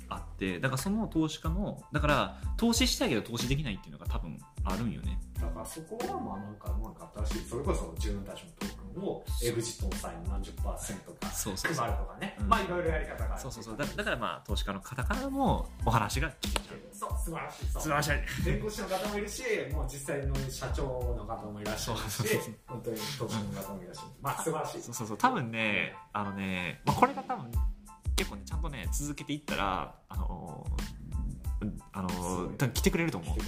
[0.09, 5.19] あって、だからその投資家の、だから投資したいけど投資できないっていうのが多分あるんよね。
[5.39, 11.85] だからそこはまあなんかなんか新しいそれこそ自分たちのトークンをエグジットの際に何十パーセントかそうそうそう。
[11.85, 12.37] 配るとかね。
[12.39, 12.47] うん。
[12.47, 13.41] まあいろいろやり方がある。
[13.41, 13.77] そうそうそう。
[13.77, 16.77] だだからまあ投資家の方からもお話が聞けちゃう。
[16.91, 18.45] そう素晴らしい素晴らしい。
[18.45, 20.83] 弁護士の方もいるしもう実際の社長
[21.17, 22.53] の方もいらっしゃるしそうそうそう。
[22.67, 24.07] 本当に投資の方もいらっしゃる。
[24.21, 24.81] まあ素晴らしい。
[24.81, 25.17] そうそうそう。
[25.17, 27.51] 多分ねあのね、まあ、これが多分
[28.18, 30.68] 結構ねちゃんとね続けていったらあの
[31.61, 33.38] うんあのそう多分来てくれると思う。
[33.38, 33.41] う。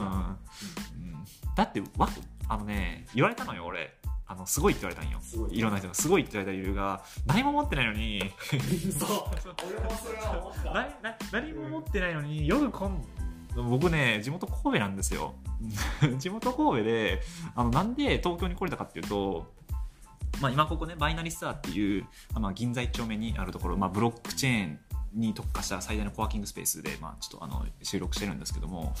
[0.00, 0.08] うん。
[0.08, 1.24] うん。
[1.54, 2.08] だってわ
[2.48, 3.94] あのね言われたのよ俺。
[4.26, 5.20] あのすごいって言われたんよ。
[5.50, 5.58] い。
[5.58, 5.94] いろんな人が。
[5.94, 8.32] すごいって言われた理由が何も持ってないのに。
[11.30, 13.04] 何も持ってないのによくこん
[13.54, 15.34] 僕ね地元神戸なんですよ。
[16.18, 17.20] 地元神戸で
[17.54, 19.52] あのなんで東京に来れたかっていうと
[20.40, 22.06] まあ、今ここねバイナリスターっていう、
[22.38, 24.78] まあ、銀座一丁目にあるところ、まあ、ブロックチェーン
[25.14, 28.94] に特化した最大のコワーキングスペースで、まあ、ちょっとあの収録してるんですけども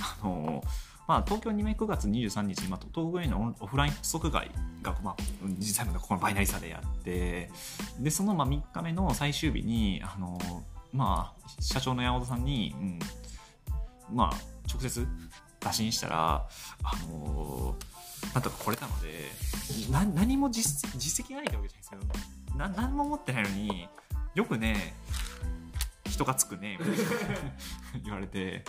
[0.00, 0.62] あの、
[1.08, 4.50] まあ、東京2名9月23日に、東北へのオフライン即買
[4.82, 5.16] が、まあ、
[5.58, 7.50] 実際のここのバイナリスターでやって
[7.98, 10.38] でそのまあ3日目の最終日にあの、
[10.92, 12.98] まあ、社長の山本さんに、うん
[14.12, 14.36] まあ、
[14.70, 15.06] 直接
[15.60, 16.46] 打診したら
[16.82, 17.74] あの
[18.32, 19.30] なんとか来れたので
[19.90, 22.16] な何も実実績がないってわけじゃないです
[22.50, 23.88] けど何も持ってないのに
[24.34, 24.94] よくね
[26.14, 27.04] 人がつくねみたいな。
[28.04, 28.64] 言われて。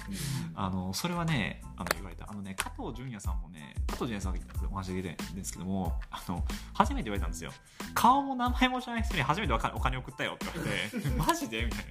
[0.55, 2.29] あのそれはねあの言われた。
[2.29, 4.39] あのね加藤純也さんもね加藤純也さんが
[4.69, 6.43] お話で出てるんですけどもあの
[6.73, 7.51] 初めて言われたんですよ。
[7.93, 11.65] 顔も名前も知らない人に初めてお金送ったよって言われて マジで？
[11.65, 11.85] みたい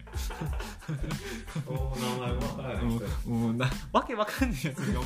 [1.67, 4.99] お名前もわからないもうなわけわかんないやつに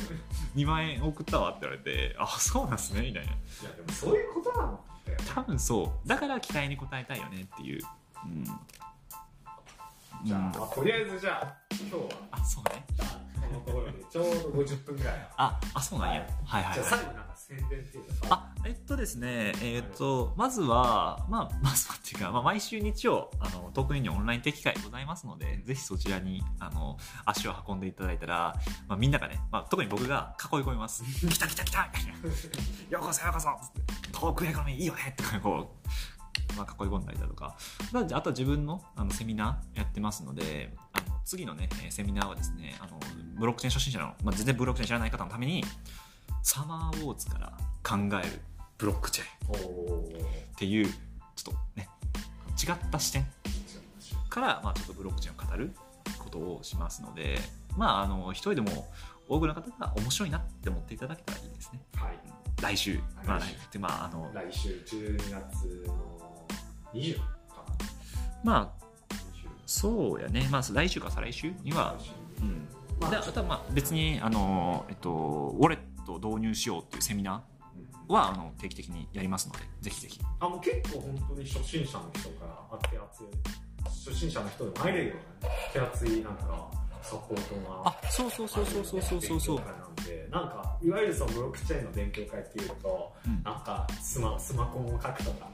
[0.65, 3.31] 2万円送ったわって言われてあそうなんすねみたいな。
[3.31, 6.07] いやでもそういうことなのって多分そう。
[6.07, 7.83] だから期待に応えたいよねっていう。
[8.25, 8.43] うん
[10.25, 10.45] じゃあ、うん。
[10.45, 12.01] まあ、とりあえずじゃあ今日は。
[12.31, 12.85] あそうね。
[12.95, 15.29] じゃあこのところでちょうど50分ぐらい。
[15.37, 16.27] ああそうなんや。
[16.45, 16.63] はい。
[16.63, 18.27] はいじゃあはい最後になんか宣伝っていうか。
[18.29, 28.55] あえっとですねえっとまずはまあまずはっていうか、まあ、毎週日曜あのトークユニオンオンライン定期会ございますのでぜひそちらにあの足を運んでいただいたら、
[28.87, 31.03] まあ、みんながね、まあ、特に僕が囲い込みます。
[31.27, 35.87] 来た来た来たようこそようこそつってトークエコノミーいいよねとかこう、
[36.57, 37.57] まあ、囲い込んだりだとか。
[37.91, 42.99] まああとは自分のあのセミナーやってますのであの次のねえーセミナーはですねあの
[43.37, 45.63] ブロックチェーン初心者の、まあ、全然ブロックチェーン知らない方のために
[46.43, 47.51] サマーウォーズから
[47.83, 48.41] 考える
[48.77, 50.03] ブロックチェーン
[50.53, 51.89] っていうちょっとね
[52.61, 53.25] 違った視点
[54.29, 55.73] から、まあ、ちょっとブロックチェーンを語る
[56.17, 57.37] ことをしますので
[57.77, 58.87] まああの一人でも
[59.29, 61.79] 多くの方が面白いなって思っていただけたらいいですね。
[61.95, 62.19] はい。
[62.61, 62.99] 来週。
[63.25, 63.79] まあ来週。
[63.79, 66.28] まああの来週12月の
[66.93, 67.23] 20か。
[68.43, 68.85] まあ
[69.65, 70.47] そうやね。
[70.51, 71.95] まあ来週か再来週には。
[72.41, 72.67] うん。
[72.99, 80.19] まあであとはまあ別にあの、えっと、ウォレットを導入しようっていうセミナーはあの定期的にやりますのでぜひぜひ。
[80.39, 83.27] あもう結構本当に初心者の人から手厚い
[83.85, 86.71] 初心者の人でも入れるようなね手厚いなんか
[87.01, 95.47] サポートがあそうそうそうそうそうそうそうそうなんでなんかいわゆるそのブロックチェーンの勉強会っていうと、うんなんかスマスマコンを書くとか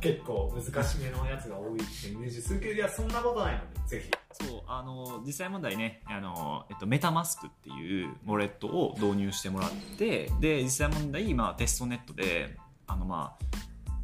[0.00, 4.10] 結構難しめのやつが多いってイメージするけどいやそんなことないのでぜひ。
[4.46, 12.56] そうあの実際問題ねあの、えっと、メタマスクっていうウォレットを導入してもらってで実際問題、まあ、テストネットで
[12.86, 13.44] あの、まあ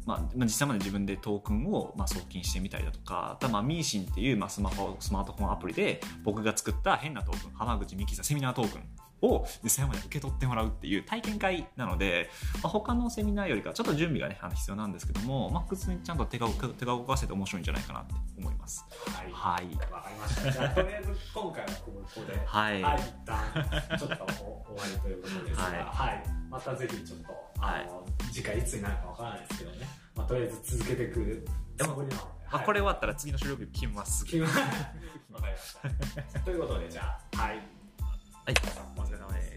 [0.05, 8.81] まあ、実際まで自分でトークンを、まあ、送金してみたりだとかあとは、まあ、ミーシンっていう、まあ、スマホスマートフォンアプリで僕が作った変なトークン浜口美希さんセミナートークン。
[9.21, 12.29] を実際まで受け取ってもらうっていう体験会なので、
[12.61, 18.85] まあ、他のセミナーよりかちょっと準備がねあの必要なんですけども、まあ、普通にちゃんと手が手が動かせて面白いんじゃないかなって思います。
[19.07, 19.31] はい。
[19.31, 19.75] はい。
[19.91, 20.51] わかりました。
[20.51, 22.81] じゃあとりあえず今回はここではい。
[22.81, 25.73] はい、一旦ちょっとお終わりということですが、はい。
[25.83, 29.77] はい、またぜひちょっと、あの、次回いつになるかわからないですけどね、
[30.15, 31.45] まあ、とりあえず続けていく
[31.77, 34.25] つもりなので、あこれ終わったら次の収録日決めます。
[34.25, 36.39] 決めわかりました。
[36.39, 37.74] ということで、じゃあ、はい。
[38.45, 38.55] はい。
[38.95, 39.54] お疲れ様です。